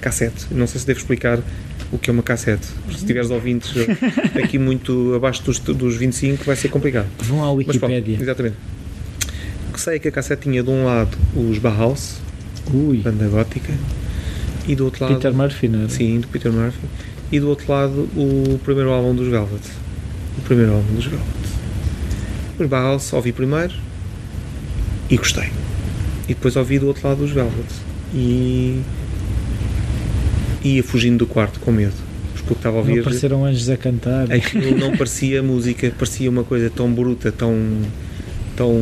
[0.00, 1.38] Cassete, não sei se devo explicar
[1.92, 2.66] o que é uma cassete.
[2.96, 3.72] Se tiveres ouvintes
[4.42, 7.06] aqui muito abaixo dos, dos 25 vai ser complicado.
[7.20, 8.14] Vão à Wikipédia.
[8.14, 8.56] Mas, exatamente.
[9.70, 12.18] O que sei é que a cassete tinha de um lado os Bauhaus,
[12.74, 12.98] Ui.
[12.98, 13.72] banda gótica,
[14.66, 15.14] e do outro lado...
[15.14, 15.88] Peter Murphy, não é?
[15.88, 16.86] Sim, do Peter Murphy.
[17.30, 19.62] E do outro lado o primeiro álbum dos Velvet.
[20.38, 21.55] O primeiro álbum dos Velvet.
[22.58, 23.74] Os Bauhaus ouvi primeiro
[25.10, 25.50] e gostei.
[26.28, 27.66] E depois ouvi do outro lado os Velvet.
[28.14, 28.82] E
[30.64, 31.94] ia fugindo do quarto com medo.
[32.34, 32.94] Porque o que estava a ouvir.
[32.94, 34.32] Não apareceram anjos a cantar.
[34.32, 37.54] Aquilo não parecia música, parecia uma coisa tão bruta, tão.
[38.56, 38.74] tão.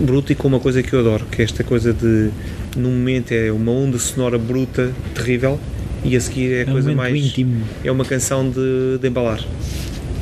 [0.00, 2.30] bruta e com uma coisa que eu adoro, que é esta coisa de.
[2.76, 5.58] num momento é uma onda sonora bruta, terrível,
[6.04, 7.16] e a seguir é a é coisa mais.
[7.16, 7.62] íntimo.
[7.84, 9.40] é uma canção de, de embalar.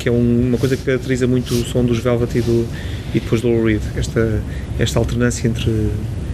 [0.05, 2.67] Que é um, uma coisa que caracteriza muito o som dos Velvet e, do,
[3.15, 3.81] e depois do Lou Reed.
[3.95, 4.39] Esta,
[4.77, 5.89] esta alternância entre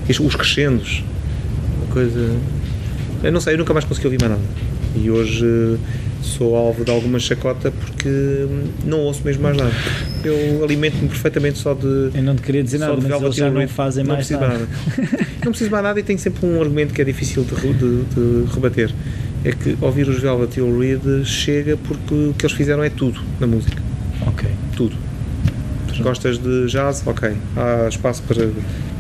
[0.10, 1.02] os crescendos.
[1.78, 2.36] Uma coisa.
[3.24, 4.44] Eu não sei, eu nunca mais consegui ouvir mais nada.
[4.94, 5.78] E hoje
[6.22, 8.10] sou alvo de alguma chacota porque
[8.84, 9.72] não ouço mesmo mais nada.
[10.22, 11.86] Eu alimento-me perfeitamente só de.
[12.14, 14.60] Eu não te queria dizer nada, mas eles já não fazem não mais preciso nada.
[14.60, 15.28] nada.
[15.46, 18.54] não preciso mais nada e tenho sempre um argumento que é difícil de, de- de
[18.54, 18.92] rebater.
[19.44, 22.90] É que ouvir os Velvet e o Reed chega porque o que eles fizeram é
[22.90, 23.82] tudo na música.
[24.28, 24.50] Ok.
[24.76, 24.96] Tudo.
[26.00, 27.04] Gostas de jazz?
[27.06, 27.32] Ok.
[27.56, 28.54] Há espaço para, para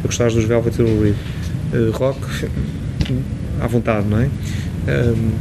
[0.03, 1.15] gostares dos Velvet e do Reed.
[1.73, 2.19] Uh, rock?
[3.59, 4.29] À vontade, não é?
[4.87, 5.31] Um,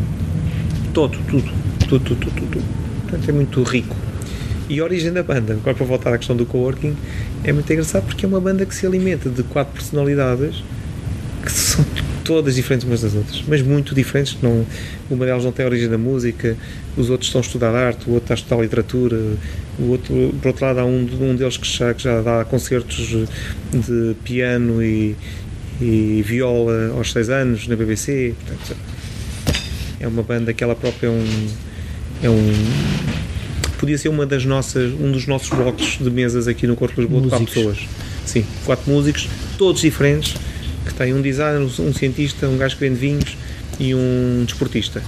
[0.92, 1.50] todo, tudo.
[1.88, 2.64] Tudo, tudo, tudo, tudo.
[3.02, 3.96] Portanto, é muito rico.
[4.68, 6.94] E a origem da banda, agora para voltar à questão do coworking,
[7.42, 10.62] é muito engraçado porque é uma banda que se alimenta de quatro personalidades
[12.30, 14.36] todas diferentes umas das outras, mas muito diferentes.
[14.40, 14.64] Não,
[15.10, 16.56] uma delas não tem a origem da música,
[16.96, 19.18] os outros estão a estudar arte, o outro está a estudar literatura,
[19.76, 23.26] o outro, por outro lado, há um, um deles que já, que já dá concertos
[23.72, 25.16] de piano e,
[25.80, 28.32] e viola aos seis anos na BBC.
[28.46, 28.80] Portanto,
[29.98, 31.48] é uma banda que ela própria é um.
[32.22, 32.52] É um
[33.76, 37.00] podia ser uma das nossas, um dos nossos blocos de mesas aqui no Corpo de
[37.00, 37.78] Lisboa de quatro Músicos.
[37.78, 37.88] pessoas.
[38.24, 39.28] Sim, quatro músicos,
[39.58, 40.36] todos diferentes,
[40.86, 43.36] que têm um designer, um cientista, um gajo que vende vinhos
[43.78, 45.02] e um desportista.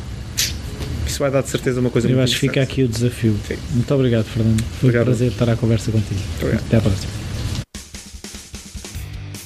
[1.06, 3.36] Isso vai dar de certeza uma coisa Eu muito acho que fica aqui o desafio.
[3.46, 3.56] Sim.
[3.70, 4.62] Muito obrigado, Fernando.
[4.62, 5.02] Foi Obrigado.
[5.02, 6.20] um prazer estar à conversa contigo.
[6.40, 6.64] obrigado.
[6.66, 7.12] Até à próxima.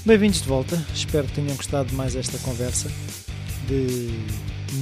[0.05, 2.89] Bem-vindos de volta, espero que tenham gostado de mais esta conversa
[3.69, 4.11] de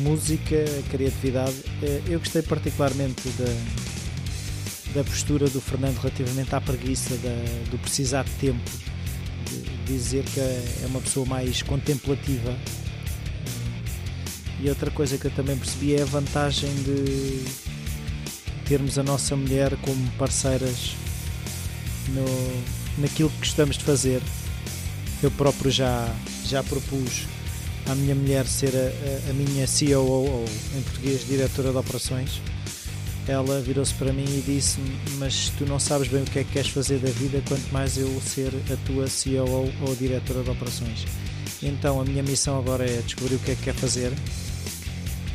[0.03, 1.55] música, criatividade.
[1.83, 8.25] Eh, Eu gostei particularmente da, da postura do Fernando relativamente à preguiça, da- do precisar
[8.25, 8.61] de tempo,
[9.87, 12.57] dizer que é uma pessoa mais contemplativa.
[14.61, 17.45] E outra coisa que eu também percebi é a vantagem de
[18.67, 20.95] termos a nossa mulher como parceiras
[22.09, 22.25] no,
[23.03, 24.23] naquilo que gostamos de fazer
[25.23, 26.09] eu próprio já,
[26.47, 27.25] já propus
[27.87, 30.45] à minha mulher ser a, a- a minha COO, ou
[30.77, 32.41] em português, diretora de operações.
[33.27, 36.53] Ela virou-se para mim e disse-me: Mas tu não sabes bem o que é que
[36.53, 41.07] queres fazer da vida, quanto mais eu ser a tua COO ou diretora de operações.
[41.63, 44.13] Então a minha missão agora é descobrir o que é que quer fazer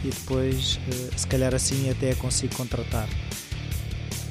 [0.03, 3.07] e depois, eh, se calhar assim, até a consigo contratar.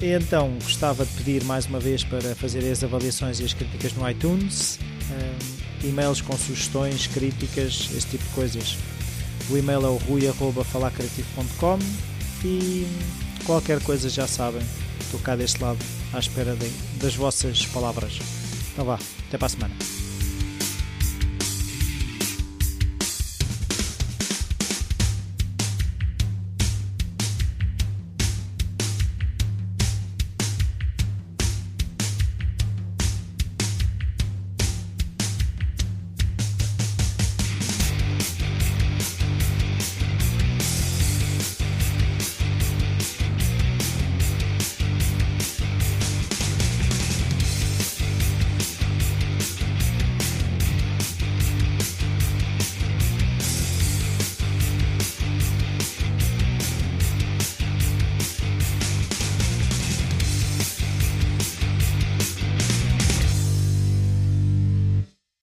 [0.01, 4.09] Então, gostava de pedir mais uma vez para fazer as avaliações e as críticas no
[4.09, 4.79] iTunes,
[5.11, 8.77] um, e-mails com sugestões, críticas, esse tipo de coisas.
[9.51, 11.79] O e-mail é o rui.falacreativo.com
[12.45, 12.87] e
[13.49, 14.61] qualquer coisa já sabem,
[15.01, 15.79] estou cá deste lado
[16.13, 16.69] à espera de-
[17.01, 18.19] das vossas palavras.
[18.73, 19.75] Então vá, até para a semana.